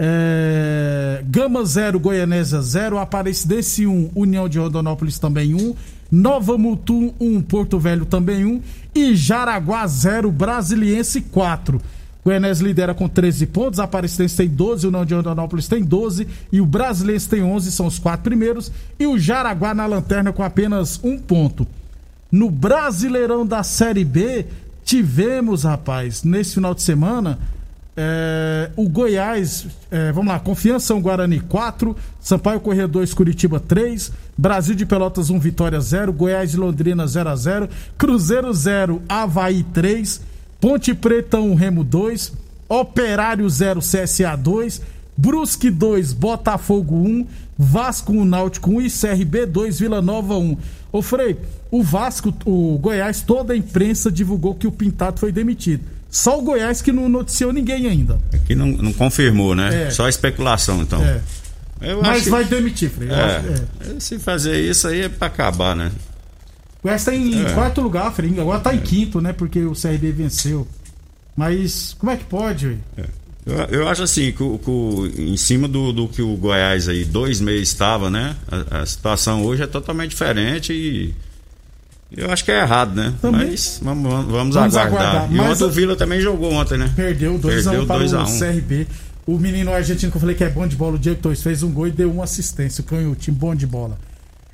É, 0.00 1.24
Gama 1.26 1.64
0, 1.64 1.98
Goianésia 1.98 2.60
0, 2.60 2.98
Aparecidense 2.98 3.84
1, 3.84 4.12
União 4.14 4.48
de 4.48 4.58
Rondonópolis 4.58 5.18
também 5.18 5.54
1, 5.54 5.74
Nova 6.10 6.56
Mutum 6.56 7.12
1, 7.20 7.42
Porto 7.42 7.78
Velho 7.78 8.06
também 8.06 8.44
1 8.44 8.62
e 8.94 9.14
Jaraguá 9.14 9.86
0, 9.86 10.30
Brasiliense 10.32 11.20
4. 11.20 11.80
Goianese 12.24 12.62
lidera 12.62 12.94
com 12.94 13.08
13 13.08 13.46
pontos, 13.46 13.80
a 13.80 13.84
Aparecidense 13.84 14.36
tem 14.36 14.48
12, 14.48 14.86
o 14.86 14.88
União 14.90 15.04
de 15.04 15.14
Rondonópolis 15.14 15.68
tem 15.68 15.82
12 15.82 16.26
e 16.52 16.60
o 16.60 16.66
Brasilense 16.66 17.28
tem 17.28 17.42
11, 17.42 17.72
são 17.72 17.86
os 17.86 17.98
quatro 17.98 18.24
primeiros. 18.24 18.70
E 18.98 19.06
o 19.06 19.18
Jaraguá 19.18 19.74
na 19.74 19.86
lanterna 19.86 20.32
com 20.32 20.42
apenas 20.42 21.00
um 21.02 21.18
ponto. 21.18 21.66
No 22.30 22.50
Brasileirão 22.50 23.46
da 23.46 23.62
Série 23.62 24.04
B, 24.04 24.46
tivemos, 24.84 25.64
rapaz, 25.64 26.22
nesse 26.22 26.54
final 26.54 26.74
de 26.74 26.82
semana, 26.82 27.38
é, 28.00 28.70
o 28.76 28.88
Goiás, 28.88 29.66
é, 29.90 30.12
vamos 30.12 30.32
lá, 30.32 30.38
Confiança 30.38 30.94
1, 30.94 31.02
Guarani 31.02 31.40
4, 31.40 31.96
Sampaio 32.20 32.60
Corrêa 32.60 32.86
2, 32.86 33.12
Curitiba 33.12 33.58
3, 33.58 34.12
Brasil 34.36 34.76
de 34.76 34.86
Pelotas 34.86 35.30
1, 35.30 35.40
Vitória 35.40 35.80
0, 35.80 36.12
Goiás 36.12 36.52
de 36.52 36.58
Londrina 36.58 37.08
0 37.08 37.28
a 37.28 37.34
0 37.34 37.68
Cruzeiro 37.98 38.54
0, 38.54 39.02
Havaí 39.08 39.64
3, 39.64 40.20
Ponte 40.60 40.94
Preta 40.94 41.40
1, 41.40 41.56
Remo 41.56 41.82
2, 41.82 42.32
Operário 42.68 43.50
0, 43.50 43.80
CSA 43.80 44.36
2, 44.36 44.80
Brusque 45.16 45.68
2, 45.68 46.12
Botafogo 46.12 46.94
1, 46.94 47.26
Vasco 47.58 48.12
1, 48.12 48.24
Náutico 48.24 48.70
1 48.70 48.82
e 48.82 48.90
CRB 48.90 49.46
2, 49.46 49.80
Vila 49.80 50.00
Nova 50.00 50.36
1. 50.36 50.56
Ô 50.92 51.02
Frei, 51.02 51.36
o 51.68 51.82
Vasco, 51.82 52.32
o 52.46 52.78
Goiás, 52.78 53.22
toda 53.22 53.54
a 53.54 53.56
imprensa 53.56 54.08
divulgou 54.08 54.54
que 54.54 54.68
o 54.68 54.72
Pintado 54.72 55.18
foi 55.18 55.32
demitido. 55.32 55.97
Só 56.10 56.38
o 56.38 56.42
Goiás 56.42 56.80
que 56.80 56.90
não 56.92 57.08
noticiou 57.08 57.52
ninguém 57.52 57.86
ainda. 57.86 58.18
Aqui 58.32 58.54
não, 58.54 58.66
não 58.68 58.92
confirmou, 58.92 59.54
né? 59.54 59.88
É. 59.88 59.90
Só 59.90 60.08
especulação, 60.08 60.80
então. 60.82 61.04
É. 61.04 61.20
Eu 61.80 62.00
Mas 62.02 62.08
acho 62.16 62.24
que- 62.24 62.30
vai 62.30 62.44
demitir, 62.44 62.90
Frei. 62.90 63.08
Acho- 63.10 63.46
é. 63.46 63.96
É. 63.96 64.00
Se 64.00 64.18
fazer 64.18 64.58
isso 64.60 64.88
aí 64.88 65.02
é 65.02 65.08
pra 65.08 65.28
acabar, 65.28 65.76
né? 65.76 65.92
O 66.80 66.82
Goiás 66.84 67.04
tá 67.04 67.14
em 67.14 67.44
É. 67.44 67.52
quarto 67.52 67.80
lugar, 67.80 68.12
Frei. 68.12 68.32
Agora 68.40 68.58
tá 68.60 68.74
em 68.74 68.80
quinto, 68.80 69.20
né? 69.20 69.32
Porque 69.32 69.60
o 69.64 69.74
CRB 69.74 70.10
venceu. 70.12 70.66
Mas 71.36 71.94
como 71.98 72.10
é 72.10 72.16
que 72.16 72.24
pode? 72.24 72.78
Eu, 73.46 73.56
eu 73.80 73.88
acho 73.88 74.02
assim, 74.02 74.32
que, 74.32 74.58
que 74.58 75.22
em 75.22 75.36
cima 75.36 75.68
do, 75.68 75.92
do 75.92 76.08
que 76.08 76.20
o 76.20 76.36
Goiás 76.36 76.88
aí 76.88 77.04
dois 77.04 77.40
meses 77.40 77.68
estava, 77.68 78.10
né? 78.10 78.34
A, 78.50 78.80
a 78.82 78.86
situação 78.86 79.44
hoje 79.44 79.62
é 79.62 79.66
totalmente 79.66 80.10
diferente 80.10 80.72
e 80.72 81.14
eu 82.16 82.30
acho 82.30 82.44
que 82.44 82.50
é 82.50 82.60
errado, 82.60 82.94
né? 82.94 83.14
Também. 83.20 83.50
Mas 83.50 83.80
vamos, 83.82 84.10
vamos, 84.10 84.32
vamos 84.32 84.56
aguardar. 84.56 84.86
aguardar. 84.86 85.32
E 85.32 85.40
ontem 85.40 85.64
o 85.64 85.70
Vila 85.70 85.96
também 85.96 86.20
jogou 86.20 86.52
ontem, 86.52 86.78
né? 86.78 86.90
Perdeu 86.96 87.38
2x1 87.38 87.40
Perdeu 87.64 87.86
para 87.86 87.98
2 87.98 88.14
a 88.14 88.22
o 88.22 88.26
1. 88.26 88.38
CRB. 88.38 88.86
O 89.26 89.38
menino 89.38 89.72
argentino 89.74 90.10
que 90.10 90.16
eu 90.16 90.20
falei 90.20 90.34
que 90.34 90.42
é 90.42 90.48
bom 90.48 90.66
de 90.66 90.74
bola, 90.74 90.94
o 90.96 90.98
Diego 90.98 91.20
Torres, 91.20 91.42
fez 91.42 91.62
um 91.62 91.70
gol 91.70 91.86
e 91.86 91.90
deu 91.90 92.10
uma 92.10 92.24
assistência. 92.24 92.80
O 92.80 92.84
canhotinho 92.84 93.36
bom 93.36 93.54
de 93.54 93.66
bola. 93.66 93.98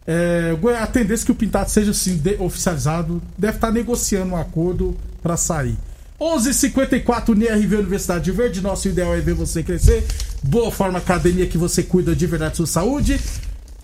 É, 0.07 0.55
a 0.81 0.87
tendência 0.87 1.25
é 1.25 1.27
que 1.27 1.33
o 1.33 1.35
Pintado 1.35 1.71
seja 1.71 1.93
assim, 1.93 2.17
de- 2.17 2.37
oficializado, 2.41 3.23
deve 3.39 3.55
estar 3.57 3.71
negociando 3.71 4.33
um 4.33 4.37
acordo 4.37 4.97
para 5.23 5.37
sair. 5.37 5.77
11:54 6.21 7.31
UNIRV 7.31 7.77
Universidade 7.77 8.25
de 8.25 8.31
Verde. 8.33 8.61
Nosso 8.61 8.89
ideal 8.89 9.15
é 9.15 9.21
ver 9.21 9.35
você 9.35 9.63
crescer. 9.63 10.05
Boa 10.43 10.71
Forma 10.71 10.99
Academia 10.99 11.47
que 11.47 11.57
você 11.59 11.83
cuida 11.83 12.15
de 12.15 12.27
verdade 12.27 12.51
da 12.53 12.57
sua 12.57 12.67
saúde. 12.67 13.19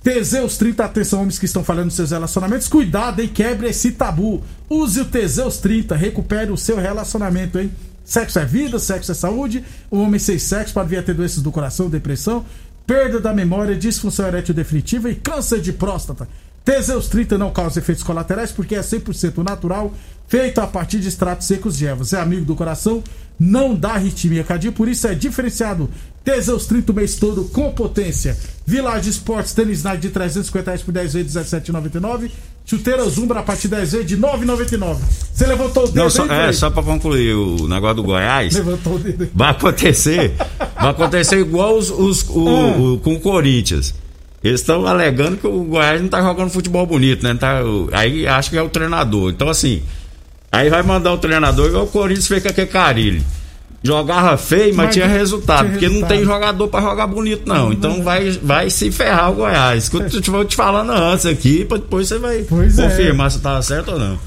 Teseus 0.03 0.57
30, 0.57 0.83
atenção, 0.83 1.21
homens 1.21 1.39
que 1.39 1.45
estão 1.45 1.63
falando 1.63 1.87
nos 1.87 1.95
seus 1.95 2.11
relacionamentos. 2.11 2.69
Cuidado, 2.69 3.21
hein? 3.21 3.29
Quebre 3.29 3.69
esse 3.69 3.93
tabu. 3.93 4.43
Use 4.69 4.99
o 4.99 5.05
Teseus 5.05 5.59
30, 5.59 5.95
recupere 5.95 6.51
o 6.51 6.57
seu 6.57 6.79
relacionamento, 6.79 7.59
hein? 7.59 7.71
Sexo 8.03 8.39
é 8.39 8.47
vida, 8.47 8.79
sexo 8.79 9.13
é 9.13 9.15
saúde. 9.15 9.63
O 9.91 9.99
homem 9.99 10.19
sem 10.19 10.39
sexo 10.39 10.73
pode 10.73 10.89
vir 10.89 10.99
a 10.99 11.03
ter 11.03 11.15
doenças 11.15 11.43
do 11.43 11.53
coração, 11.53 11.91
depressão, 11.91 12.47
perda 12.87 13.21
da 13.21 13.35
memória, 13.35 13.77
disfunção 13.77 14.27
erétil 14.27 14.55
definitiva 14.55 15.11
e 15.11 15.15
câncer 15.15 15.61
de 15.61 15.73
próstata. 15.73 16.27
Teseus 16.71 17.09
30 17.09 17.37
não 17.37 17.51
causa 17.51 17.81
efeitos 17.81 18.05
colaterais 18.05 18.53
porque 18.53 18.77
é 18.77 18.81
100% 18.81 19.39
natural, 19.43 19.93
feito 20.29 20.61
a 20.61 20.67
partir 20.69 21.01
de 21.01 21.09
extratos 21.09 21.47
secos 21.49 21.77
de 21.77 21.85
ervas. 21.87 22.13
É 22.13 22.21
amigo 22.21 22.45
do 22.45 22.55
coração, 22.55 23.03
não 23.39 23.75
dá 23.75 23.95
arritmia 23.95 24.45
cardíaca, 24.45 24.77
por 24.77 24.87
isso 24.89 25.09
é 25.09 25.15
diferenciado. 25.15 25.91
Teseus 26.23 26.67
30 26.67 26.93
o 26.93 26.95
mês 26.95 27.17
todo 27.17 27.45
com 27.47 27.73
potência. 27.73 28.37
Village 28.65 29.11
Esportes, 29.11 29.53
tênis 29.53 29.83
Nike 29.83 30.03
de 30.03 30.09
350 30.11 30.65
reais 30.71 30.83
por 30.83 30.93
10 30.93 31.13
vezes, 31.15 31.33
17,99. 31.35 32.31
Chuteira 32.65 33.03
Zumbra 33.11 33.41
a 33.41 33.43
partir 33.43 33.63
de 33.63 33.75
10 33.75 33.91
vezes 33.93 34.07
de 34.07 34.17
9,99. 34.17 34.99
Você 35.35 35.47
levantou 35.47 35.83
o 35.83 35.87
dedo, 35.89 35.97
Não, 35.97 36.09
só, 36.11 36.25
hein, 36.25 36.31
é, 36.31 36.53
só 36.53 36.71
pra 36.71 36.85
concluir 36.85 37.35
o 37.35 37.67
negócio 37.67 37.97
do 37.97 38.05
Goiás. 38.05 38.55
Levantou 38.55 38.95
o 38.95 38.99
dedo. 39.01 39.29
Vai 39.35 39.51
acontecer. 39.51 40.35
Vai 40.77 40.91
acontecer 40.91 41.41
igual 41.41 41.77
os, 41.77 41.91
os- 41.91 42.25
o- 42.29 42.49
Ah. 42.49 42.77
o- 42.79 42.99
com 42.99 43.15
o 43.15 43.21
Corinthians. 43.21 43.93
Eles 44.43 44.61
estão 44.61 44.87
alegando 44.87 45.37
que 45.37 45.47
o 45.47 45.65
Goiás 45.65 46.01
não 46.01 46.09
tá 46.09 46.23
jogando 46.23 46.51
futebol 46.51 46.87
bonito, 46.87 47.23
né? 47.23 47.35
Tá, 47.39 47.61
aí 47.93 48.27
acho 48.27 48.51
que 48.51 48.57
é 48.57 48.63
o 48.63 48.69
treinador. 48.71 49.31
Então, 49.31 49.49
assim, 49.49 49.83
aí 50.51 50.71
vai 50.71 50.83
mandar 50.83 51.13
o 51.13 51.19
treinador 51.19 51.69
igual 51.69 51.85
o 51.85 51.89
Corinthians 51.89 52.27
fez 52.27 52.43
com 52.43 52.49
aquele 52.49 52.67
carilho. 52.69 53.23
Jogava 53.83 54.37
feio, 54.37 54.75
mas, 54.75 54.87
Mas 54.87 54.95
tinha 54.95 55.07
tinha 55.07 55.19
resultado. 55.19 55.71
porque 55.71 55.87
não 55.87 55.95
resultado. 55.95 56.17
tem 56.17 56.25
jogador 56.25 56.69
pra 56.69 56.81
jogar 56.83 57.07
bonito, 57.07 57.43
não. 57.47 57.73
Então 57.73 58.03
vai, 58.03 58.31
vai 58.43 58.69
se 58.71 58.91
ferrar 58.91 59.31
o 59.31 59.35
Goiás. 59.37 59.89
Que 59.89 59.97
eu 59.97 60.09
te- 60.21 60.31
vou 60.31 60.45
te 60.45 60.55
falando 60.57 60.91
antes 60.93 61.25
aqui, 61.27 61.65
pra 61.65 61.79
depois 61.79 62.07
você 62.09 62.19
vai 62.19 62.43
Pois 62.49 62.79
é. 62.79 62.83
confirmar 62.89 63.31
se 63.31 63.39
tava 63.41 63.63
certo 63.63 63.93
ou 63.93 63.99
não. 63.99 64.19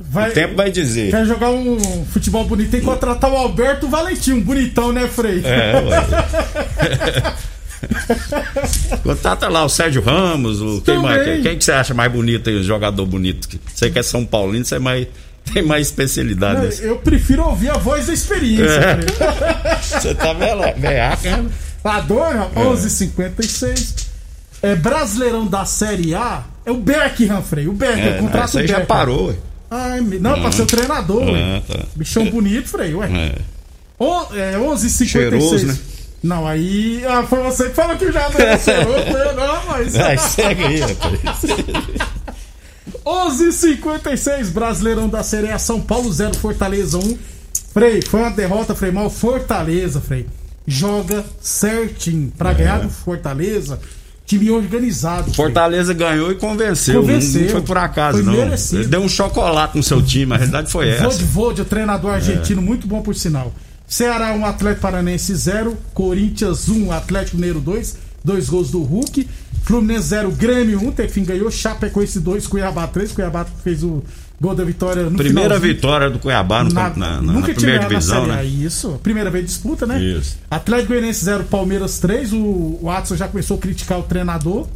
Vai, 0.00 0.30
O 0.30 0.32
tempo 0.34 0.56
vai 0.56 0.70
dizer. 0.70 1.10
Quer 1.10 1.24
jogar 1.24 1.50
um 1.50 2.04
futebol 2.12 2.44
bonito, 2.44 2.70
tem 2.72 2.80
que 2.80 2.86
contratar 2.86 3.30
o 3.30 3.36
Alberto 3.36 3.88
Valentim, 3.88 4.32
um 4.32 4.40
bonitão, 4.42 4.90
né, 4.92 5.06
Frei? 5.06 5.40
É, 5.44 5.72
ué. 5.86 7.34
Contata 9.02 9.48
lá 9.48 9.64
o 9.64 9.68
Sérgio 9.68 10.02
Ramos, 10.02 10.60
o 10.60 10.80
quem, 10.82 10.98
mais, 10.98 11.42
quem, 11.42 11.58
que 11.58 11.64
você 11.64 11.72
acha 11.72 11.94
mais 11.94 12.10
bonito 12.12 12.50
aí, 12.50 12.56
o 12.56 12.62
jogador 12.64 13.06
bonito? 13.06 13.48
Você 13.74 13.90
que 13.90 13.98
é 13.98 14.02
São 14.02 14.24
Paulino, 14.24 14.64
você 14.64 14.76
é 14.76 14.78
mais, 14.78 15.06
tem 15.52 15.62
mais 15.62 15.86
especialidade 15.88 16.60
Não. 16.82 16.88
Eu 16.88 16.96
prefiro 16.96 17.44
ouvir 17.44 17.70
a 17.70 17.76
voz 17.78 18.06
da 18.06 18.12
experiência, 18.12 18.64
É. 18.64 18.96
Frei. 19.02 19.06
Você 20.00 20.14
tá 20.14 20.32
vendo? 20.32 20.62
Veaca, 20.80 21.36
né? 21.42 21.50
Adoro, 21.82 22.38
rapaz. 22.38 22.84
11:56 22.84 24.06
É 24.62 24.74
Brasileirão 24.74 25.46
da 25.46 25.64
Série 25.64 26.14
A. 26.14 26.44
É 26.64 26.70
o 26.70 26.76
Beckham, 26.76 27.42
Frei. 27.42 27.66
O 27.66 27.72
Beckham, 27.72 27.98
É, 27.98 28.16
o 28.18 28.22
contrato 28.22 28.48
isso 28.50 28.58
aí 28.58 28.66
já 28.66 28.80
parou. 28.82 29.34
Ai, 29.70 30.00
não, 30.00 30.40
pra 30.40 30.52
ser 30.52 30.62
o 30.62 30.66
treinador. 30.66 31.22
Ah, 31.28 31.62
tá. 31.66 31.80
Bichão 31.96 32.28
bonito, 32.28 32.68
Frei, 32.68 32.94
ué. 32.94 33.08
É. 33.08 33.34
On, 33.98 34.26
é 34.34 34.56
11h56. 34.58 35.06
Cheiroso, 35.06 35.66
né? 35.66 35.78
Não, 36.22 36.46
aí. 36.46 37.02
Ah, 37.08 37.22
foi 37.22 37.42
você 37.42 37.68
que 37.70 37.74
falou 37.74 37.96
que 37.96 38.12
já 38.12 38.28
não 38.28 38.40
era 38.40 38.60
eu 39.28 39.34
não, 39.34 39.66
mas. 39.68 39.94
Vai, 39.96 40.18
segue 40.18 40.64
aí, 40.64 40.80
rapaz. 40.80 41.14
11:56 43.04 44.50
Brasileirão 44.50 45.08
da 45.08 45.22
Série 45.22 45.50
A 45.50 45.58
São 45.58 45.80
Paulo 45.80 46.12
0 46.12 46.34
Fortaleza 46.34 46.98
1. 46.98 47.18
Frei, 47.72 48.02
foi 48.02 48.20
uma 48.20 48.30
derrota, 48.30 48.74
Frei, 48.74 48.90
mal 48.90 49.08
Fortaleza, 49.08 50.00
Frei. 50.00 50.26
joga 50.66 51.24
certinho 51.40 52.32
pra 52.36 52.52
ganhar 52.52 52.80
do 52.80 52.90
Fortaleza. 52.90 53.78
Time 54.26 54.50
organizado. 54.50 55.32
Fortaleza 55.34 55.92
ganhou 55.92 56.30
e 56.30 56.36
convenceu. 56.36 57.00
Convenceu. 57.00 57.40
Não, 57.40 57.46
não 57.46 57.52
foi 57.54 57.62
por 57.62 57.78
acaso, 57.78 58.18
Foi 58.18 58.26
não. 58.26 58.32
merecido. 58.44 58.82
Ele 58.82 58.88
deu 58.88 59.00
um 59.00 59.08
chocolate 59.08 59.76
no 59.76 59.82
seu 59.82 60.00
time, 60.00 60.32
a 60.32 60.36
realidade 60.36 60.70
foi 60.70 60.88
essa. 60.90 61.04
Vode 61.08 61.24
Vode, 61.24 61.62
o 61.62 61.64
treinador 61.64 62.12
argentino, 62.14 62.62
muito 62.62 62.86
bom 62.86 63.02
por 63.02 63.14
sinal. 63.14 63.52
Ceará 63.90 64.32
1, 64.34 64.46
Atlético 64.46 64.82
Paranense 64.82 65.34
0. 65.34 65.76
Corinthians 65.92 66.68
1, 66.68 66.92
Atlético 66.92 67.36
Mineiro 67.36 67.60
2. 67.60 67.96
Dois 68.24 68.48
gols 68.48 68.70
do 68.70 68.82
Hulk. 68.82 69.26
Fluminense 69.64 70.08
0, 70.08 70.30
Grêmio 70.30 70.78
1. 70.86 70.92
Tefim 70.92 71.24
ganhou. 71.24 71.50
Chapecoense 71.50 72.20
2, 72.20 72.46
Cuiabá 72.46 72.86
3. 72.86 73.10
Cuiabá 73.10 73.44
fez 73.64 73.82
o 73.82 74.02
gol 74.40 74.54
da 74.54 74.62
vitória 74.64 75.02
no 75.02 75.16
Primeira 75.16 75.56
finalzinho. 75.56 75.74
vitória 75.74 76.08
do 76.08 76.18
Cuiabá 76.20 76.62
no, 76.62 76.72
Na- 76.72 76.90
na, 76.90 77.20
na- 77.20 77.32
na 77.32 77.42
primeira 77.42 77.80
divisão, 77.88 78.26
né? 78.28 78.44
Isso. 78.44 79.00
Primeira 79.02 79.28
vez 79.28 79.44
de 79.44 79.50
disputa, 79.50 79.86
né? 79.86 80.00
Isso. 80.00 80.38
Atlético 80.48 80.88
Goianiense 80.90 81.24
0, 81.24 81.44
Palmeiras 81.44 81.98
3. 81.98 82.32
O, 82.32 82.36
o 82.36 82.80
Watson 82.84 83.16
já 83.16 83.26
começou 83.26 83.56
a 83.56 83.60
criticar 83.60 83.98
o 83.98 84.04
treinador. 84.04 84.68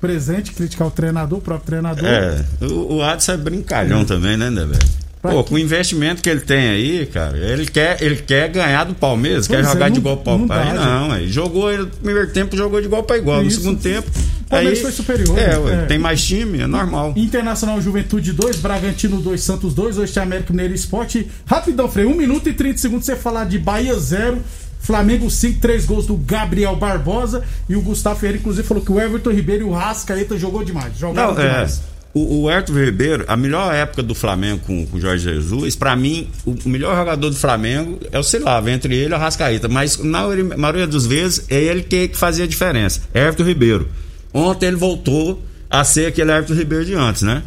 Presente, 0.00 0.52
criticar 0.52 0.86
o 0.88 0.90
treinador, 0.90 1.38
o 1.38 1.42
próprio 1.42 1.66
treinador. 1.66 2.04
É, 2.04 2.44
o, 2.62 2.96
o 2.96 3.02
Adson 3.02 3.32
é 3.32 3.36
brincalhão 3.36 4.04
também, 4.04 4.36
né? 4.36 4.50
Pra 4.50 4.78
Pô, 5.22 5.44
com 5.44 5.54
o 5.54 5.58
investimento 5.58 6.20
que 6.20 6.28
ele 6.28 6.40
tem 6.40 6.68
aí, 6.70 7.06
cara, 7.06 7.38
ele 7.38 7.64
quer, 7.66 8.02
ele 8.02 8.16
quer 8.16 8.48
ganhar 8.50 8.82
do 8.82 8.92
Palmeiras, 8.94 9.46
Pois 9.46 9.60
quer 9.60 9.64
é, 9.64 9.72
jogar 9.72 9.88
de 9.88 9.92
não- 9.94 10.00
igual 10.00 10.16
para 10.16 10.32
igual. 10.42 10.58
Aí 10.58 10.74
não, 10.74 11.12
aí 11.12 11.28
jogou 11.28 11.72
ele 11.72 11.82
no 11.82 11.90
primeiro 11.90 12.30
tempo, 12.32 12.56
jogou 12.56 12.80
de 12.80 12.86
igual 12.88 13.04
para 13.04 13.18
igual. 13.18 13.40
Isso. 13.44 13.58
No 13.58 13.62
segundo 13.62 13.80
tempo. 13.80 14.10
Palmeiras 14.48 14.78
aí, 14.78 14.82
foi 14.82 14.92
superior, 14.92 15.38
É, 15.38 15.46
né? 15.48 15.58
ué, 15.58 15.74
É. 15.74 15.86
tem 15.86 15.98
mais 15.98 16.22
time, 16.24 16.60
é 16.60 16.66
normal. 16.66 17.12
Internacional 17.16 17.80
Juventude 17.80 18.32
2, 18.32 18.56
Bragantino 18.56 19.20
2, 19.20 19.40
Santos 19.40 19.72
2, 19.74 19.96
hoje 19.96 20.12
tem 20.12 20.22
América 20.24 20.52
Mineiro 20.52 20.74
Esporte. 20.74 21.28
Rapidão, 21.46 21.88
Frei, 21.88 22.04
1 22.04 22.14
minuto 22.16 22.48
e 22.48 22.52
30 22.52 22.78
segundos 22.78 23.06
você 23.06 23.14
falar 23.14 23.44
de 23.44 23.58
Bahia 23.60 23.94
0, 23.98 24.38
Flamengo 24.80 25.30
5, 25.30 25.60
3 25.60 25.86
gols 25.86 26.04
do 26.06 26.16
Gabriel 26.16 26.74
Barbosa 26.74 27.44
e 27.68 27.76
o 27.76 27.80
Gustavo 27.80 28.18
Ferreira, 28.18 28.40
inclusive, 28.40 28.66
falou 28.66 28.82
que 28.84 28.90
o 28.90 29.00
Everton 29.00 29.30
Ribeiro 29.30 29.62
e 29.66 29.68
o 29.68 29.72
Rascaeta 29.72 30.36
jogou 30.36 30.64
demais. 30.64 30.98
Jogaram 30.98 31.32
Não, 31.34 31.40
é. 31.40 31.68
O, 32.14 32.42
o 32.42 32.50
Herto 32.50 32.72
Ribeiro, 32.78 33.24
a 33.26 33.36
melhor 33.36 33.74
época 33.74 34.02
do 34.02 34.14
Flamengo 34.14 34.60
com, 34.66 34.86
com 34.86 34.96
o 34.98 35.00
Jorge 35.00 35.24
Jesus, 35.24 35.74
pra 35.74 35.96
mim, 35.96 36.28
o 36.44 36.68
melhor 36.68 36.94
jogador 36.94 37.30
do 37.30 37.36
Flamengo 37.36 37.98
é 38.12 38.18
o 38.18 38.22
Silava, 38.22 38.70
entre 38.70 38.94
ele 38.94 39.14
e 39.14 39.16
o 39.16 39.18
Rascaíta. 39.18 39.66
Mas 39.66 39.96
na 39.98 40.20
maioria- 40.58 40.86
das 40.86 41.06
vezes 41.06 41.46
é 41.48 41.58
ele 41.62 41.82
que, 41.82 42.08
que 42.08 42.16
fazia 42.18 42.44
a 42.44 42.48
diferença. 42.48 43.00
Herto 43.14 43.42
Ribeiro. 43.42 43.88
Ontem 44.34 44.66
ele 44.66 44.76
voltou 44.76 45.42
a 45.70 45.82
ser 45.84 46.06
aquele 46.06 46.30
Herto 46.30 46.52
Ribeiro 46.52 46.84
de 46.84 46.94
antes, 46.94 47.22
né? 47.22 47.42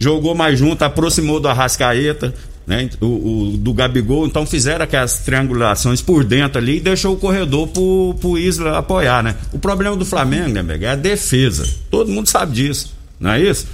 Jogou 0.00 0.34
mais 0.34 0.58
junto, 0.58 0.82
aproximou 0.82 1.38
do 1.38 1.46
Arrascaeta, 1.48 2.34
né? 2.66 2.90
O, 3.00 3.06
o- 3.52 3.56
do 3.56 3.72
Gabigol, 3.72 4.26
então 4.26 4.44
fizeram 4.44 4.82
aquelas 4.84 5.20
triangulações 5.20 6.02
por 6.02 6.24
dentro 6.24 6.58
ali 6.58 6.78
e 6.78 6.80
deixou 6.80 7.14
o 7.14 7.16
corredor 7.16 7.68
pro, 7.68 8.16
pro 8.20 8.36
Isla 8.36 8.78
apoiar, 8.78 9.22
né? 9.22 9.36
O 9.52 9.60
problema 9.60 9.94
do 9.96 10.04
Flamengo, 10.04 10.60
né, 10.60 10.78
é 10.80 10.88
a 10.88 10.96
defesa. 10.96 11.64
Todo 11.88 12.10
mundo 12.10 12.28
sabe 12.28 12.52
disso, 12.52 12.95
não 13.20 13.30
é 13.32 13.40
isso? 13.40 13.66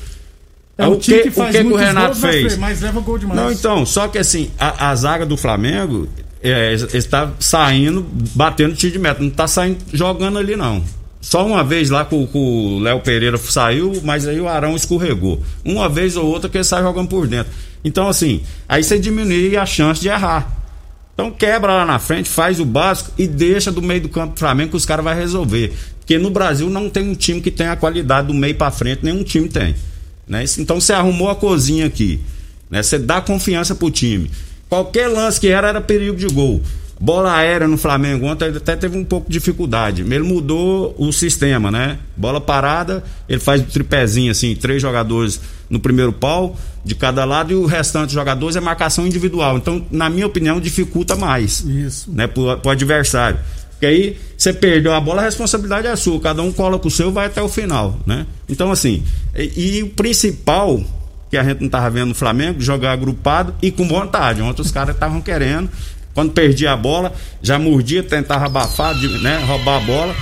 É 0.78 0.87
o 0.87 0.92
um 0.92 0.98
time 0.98 1.18
que- 1.22 1.31
que 1.31 1.40
o 1.40 1.44
que 1.46 1.52
que 1.52 1.66
o 1.72 1.76
Renato 1.76 2.18
gols, 2.18 2.20
fez? 2.20 2.57
Mas 2.57 2.81
leva 2.81 3.00
gol 3.00 3.18
demais. 3.18 3.40
Não, 3.40 3.52
então, 3.52 3.85
só 3.87 4.09
que 4.09 4.18
assim, 4.18 4.50
a, 4.59 4.90
a 4.90 4.94
zaga 4.96 5.26
do 5.26 5.37
Flamengo 5.37 6.09
é, 6.42 6.72
está 6.74 7.31
saindo, 7.38 8.05
batendo 8.35 8.74
tiro 8.74 8.92
de 8.92 8.98
meta, 8.98 9.20
não 9.20 9.28
está 9.28 9.46
saindo 9.46 9.78
jogando 9.92 10.38
ali, 10.38 10.57
não. 10.57 10.83
Só 11.20 11.46
uma 11.46 11.62
vez 11.62 11.88
lá 11.88 12.05
com, 12.05 12.26
com 12.26 12.38
o 12.38 12.81
Léo 12.81 12.98
Pereira 13.00 13.37
saiu, 13.38 13.92
mas 14.02 14.26
aí 14.26 14.40
o 14.40 14.48
Arão 14.48 14.74
escorregou. 14.74 15.40
Uma 15.64 15.88
vez 15.88 16.16
ou 16.16 16.26
outra 16.26 16.48
que 16.50 16.57
ele 16.57 16.64
sai 16.64 16.83
jogando 16.83 17.09
por 17.09 17.28
dentro. 17.28 17.52
Então, 17.85 18.09
assim, 18.09 18.42
aí 18.68 18.83
você 18.83 18.98
diminui 18.98 19.57
a 19.57 19.64
chance 19.64 20.00
de 20.00 20.09
errar. 20.09 20.62
Então 21.14 21.31
quebra 21.31 21.75
lá 21.75 21.85
na 21.85 21.98
frente, 21.98 22.29
faz 22.29 22.59
o 22.59 22.64
básico 22.64 23.11
e 23.18 23.27
deixa 23.27 23.70
do 23.70 23.83
meio 23.83 24.01
do 24.01 24.09
campo 24.09 24.35
do 24.35 24.38
Flamengo 24.38 24.70
que 24.70 24.77
os 24.77 24.87
caras 24.87 25.05
vão 25.05 25.14
resolver. 25.14 25.72
Porque 25.98 26.18
no 26.18 26.31
Brasil 26.31 26.68
não 26.70 26.88
tem 26.88 27.09
um 27.09 27.14
time 27.14 27.40
que 27.40 27.51
tenha 27.51 27.72
a 27.72 27.77
qualidade 27.77 28.29
do 28.29 28.35
meio 28.35 28.55
pra 28.55 28.70
frente, 28.70 29.05
nenhum 29.05 29.22
time 29.22 29.48
tem. 29.48 29.75
Né? 30.27 30.44
Então 30.59 30.81
você 30.81 30.92
arrumou 30.92 31.29
a 31.29 31.37
cozinha 31.37 31.87
aqui. 31.87 32.20
Né? 32.70 32.83
Você 32.83 32.98
dá 32.98 33.20
confiança 33.20 33.75
pro 33.75 33.90
time. 33.90 34.31
Qualquer 34.68 35.09
lance 35.09 35.38
que 35.38 35.48
era, 35.48 35.68
era 35.68 35.81
perigo 35.81 36.16
de 36.16 36.27
gol. 36.27 36.62
Bola 36.98 37.37
aérea 37.37 37.66
no 37.66 37.77
Flamengo 37.77 38.27
ontem 38.27 38.46
ele 38.46 38.59
até 38.59 38.77
teve 38.77 38.96
um 38.96 39.05
pouco 39.05 39.27
de 39.29 39.38
dificuldade. 39.38 40.03
Ele 40.03 40.20
mudou 40.20 40.94
o 40.96 41.12
sistema, 41.12 41.70
né? 41.70 41.98
Bola 42.16 42.40
parada, 42.40 43.03
ele 43.29 43.40
faz 43.40 43.61
o 43.61 43.64
tripézinho 43.64 44.31
assim, 44.31 44.55
três 44.55 44.81
jogadores 44.81 45.40
no 45.72 45.80
primeiro 45.80 46.12
pau 46.12 46.54
de 46.85 46.94
cada 46.94 47.24
lado 47.24 47.50
e 47.50 47.54
o 47.56 47.64
restante 47.64 48.06
dos 48.06 48.12
jogadores 48.12 48.56
é 48.56 48.61
marcação 48.61 49.06
individual. 49.06 49.56
Então, 49.56 49.85
na 49.90 50.11
minha 50.11 50.26
opinião, 50.26 50.61
dificulta 50.61 51.16
mais 51.16 51.61
Isso. 51.61 52.12
né, 52.12 52.26
pro, 52.26 52.58
pro 52.58 52.70
adversário. 52.70 53.38
Porque 53.70 53.87
aí 53.87 54.18
você 54.37 54.52
perdeu 54.52 54.92
a 54.92 55.00
bola, 55.00 55.22
a 55.22 55.24
responsabilidade 55.24 55.87
é 55.87 55.96
sua. 55.96 56.20
Cada 56.20 56.42
um 56.42 56.52
coloca 56.52 56.87
o 56.87 56.90
seu 56.90 57.08
e 57.08 57.12
vai 57.12 57.26
até 57.26 57.40
o 57.40 57.48
final, 57.48 57.98
né? 58.06 58.26
Então, 58.48 58.70
assim, 58.70 59.02
e, 59.35 59.78
e 59.78 59.82
o 59.82 59.88
principal 59.88 60.85
que 61.30 61.38
a 61.38 61.42
gente 61.42 61.62
não 61.62 61.70
tava 61.70 61.88
vendo 61.88 62.08
no 62.08 62.14
Flamengo, 62.14 62.61
jogar 62.61 62.92
agrupado 62.92 63.54
e 63.62 63.70
com 63.70 63.88
vontade. 63.88 64.42
Ontem 64.42 64.61
os 64.61 64.70
caras 64.70 64.94
estavam 64.94 65.22
querendo. 65.22 65.70
Quando 66.12 66.32
perdia 66.32 66.72
a 66.72 66.76
bola, 66.76 67.14
já 67.40 67.58
mordia, 67.58 68.02
tentava 68.02 68.44
abafar, 68.44 68.94
né, 68.94 69.42
roubar 69.46 69.78
a 69.78 69.80
bola. 69.80 70.14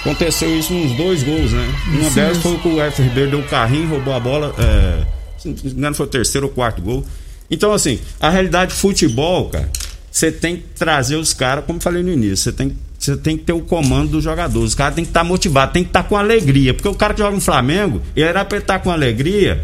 Aconteceu 0.00 0.58
isso 0.58 0.72
nos 0.72 0.92
dois 0.96 1.22
gols, 1.22 1.52
né? 1.52 1.74
Uma 1.88 2.00
Isso 2.00 2.14
delas 2.14 2.38
foi 2.38 2.56
que 2.58 2.68
o 2.68 2.80
Everton 2.80 3.02
Ribeiro 3.02 3.30
deu 3.30 3.40
o 3.40 3.44
carrinho, 3.44 3.88
roubou 3.88 4.14
a 4.14 4.20
bola. 4.20 4.54
É, 4.58 5.04
se 5.38 5.48
não 5.48 5.54
me 5.62 5.70
engano, 5.72 5.94
foi 5.94 6.06
o 6.06 6.08
terceiro 6.08 6.46
ou 6.46 6.52
quarto 6.52 6.80
gol. 6.80 7.04
Então, 7.50 7.72
assim, 7.72 7.98
a 8.18 8.30
realidade 8.30 8.72
de 8.72 8.78
futebol, 8.78 9.50
cara, 9.50 9.68
você 10.10 10.32
tem 10.32 10.56
que 10.56 10.62
trazer 10.74 11.16
os 11.16 11.34
caras, 11.34 11.64
como 11.64 11.78
eu 11.78 11.82
falei 11.82 12.02
no 12.02 12.10
início, 12.10 12.36
você 12.36 12.52
tem, 12.52 12.76
você 12.98 13.16
tem 13.16 13.36
que 13.36 13.44
ter 13.44 13.52
o 13.52 13.60
comando 13.60 14.12
dos 14.12 14.24
jogadores. 14.24 14.70
Os 14.70 14.74
caras 14.74 14.94
têm 14.94 15.04
que 15.04 15.10
estar 15.10 15.22
motivados, 15.24 15.74
tem 15.74 15.82
que 15.82 15.90
estar 15.90 16.04
com 16.04 16.16
alegria. 16.16 16.72
Porque 16.72 16.88
o 16.88 16.94
cara 16.94 17.12
que 17.12 17.20
joga 17.20 17.34
no 17.34 17.40
Flamengo, 17.40 18.00
ele 18.16 18.26
era 18.26 18.44
pra 18.44 18.58
estar 18.58 18.78
com 18.78 18.90
alegria, 18.90 19.62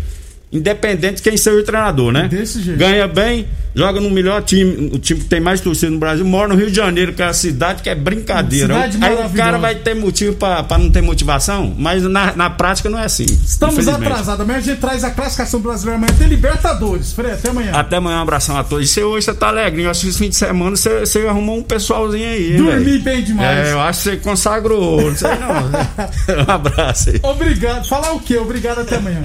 independente 0.56 1.16
de 1.16 1.22
quem 1.22 1.36
seja 1.36 1.58
o 1.58 1.62
treinador, 1.62 2.12
né? 2.12 2.28
Desse 2.28 2.60
jeito. 2.62 2.78
Ganha 2.78 3.06
bem, 3.06 3.46
joga 3.74 4.00
no 4.00 4.10
melhor 4.10 4.42
time, 4.42 4.90
o 4.92 4.98
time 4.98 5.20
que 5.20 5.26
tem 5.26 5.40
mais 5.40 5.60
torcida 5.60 5.90
no 5.90 5.98
Brasil, 5.98 6.24
mora 6.24 6.48
no 6.48 6.54
Rio 6.54 6.70
de 6.70 6.76
Janeiro, 6.76 7.12
que 7.12 7.22
é 7.22 7.26
a 7.26 7.32
cidade 7.32 7.82
que 7.82 7.90
é 7.90 7.94
brincadeira. 7.94 8.74
Cidade 8.88 8.98
Aí 9.00 9.26
o 9.26 9.30
cara 9.30 9.58
vai 9.58 9.74
ter 9.74 9.94
motivo 9.94 10.34
pra, 10.36 10.62
pra 10.62 10.78
não 10.78 10.90
ter 10.90 11.02
motivação, 11.02 11.74
mas 11.76 12.02
na, 12.02 12.34
na 12.34 12.50
prática 12.50 12.88
não 12.88 12.98
é 12.98 13.04
assim. 13.04 13.24
Estamos 13.24 13.86
atrasados. 13.86 14.40
Amanhã 14.40 14.58
a 14.58 14.62
gente 14.62 14.80
traz 14.80 15.04
a 15.04 15.10
classificação 15.10 15.60
brasileira. 15.60 15.98
Amanhã 15.98 16.14
tem 16.18 16.26
Libertadores. 16.26 17.12
Frei, 17.12 17.32
até 17.32 17.50
amanhã. 17.50 17.72
Até 17.72 17.96
amanhã, 17.96 18.18
um 18.18 18.22
abração 18.22 18.56
a 18.56 18.64
todos. 18.64 18.86
E 18.86 18.88
você 18.88 19.04
hoje 19.04 19.26
você 19.26 19.34
tá 19.34 19.48
alegrinho. 19.48 19.86
Eu 19.86 19.90
acho 19.90 20.02
que 20.02 20.08
esse 20.08 20.18
fim 20.18 20.28
de 20.28 20.36
semana 20.36 20.74
você, 20.74 21.00
você 21.00 21.26
arrumou 21.26 21.58
um 21.58 21.62
pessoalzinho 21.62 22.26
aí. 22.26 22.56
Dormi 22.56 22.84
velho? 22.84 23.02
bem 23.02 23.24
demais. 23.24 23.68
É, 23.68 23.72
eu 23.72 23.80
acho 23.80 24.02
que 24.02 24.10
você 24.10 24.16
consagrou. 24.16 25.02
Não 25.02 25.16
sei 25.16 25.30
não. 25.30 26.46
um 26.46 26.50
abraço 26.50 27.10
aí. 27.10 27.20
Obrigado. 27.22 27.86
Falar 27.86 28.12
o 28.12 28.20
quê? 28.20 28.36
Obrigado 28.38 28.80
até 28.80 28.96
amanhã. 28.96 29.22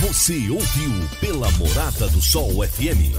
Você 0.00 0.48
ouviu 0.48 0.92
pela 1.20 1.50
Morada 1.52 2.08
do 2.08 2.22
Sol 2.22 2.66
FM. 2.66 3.12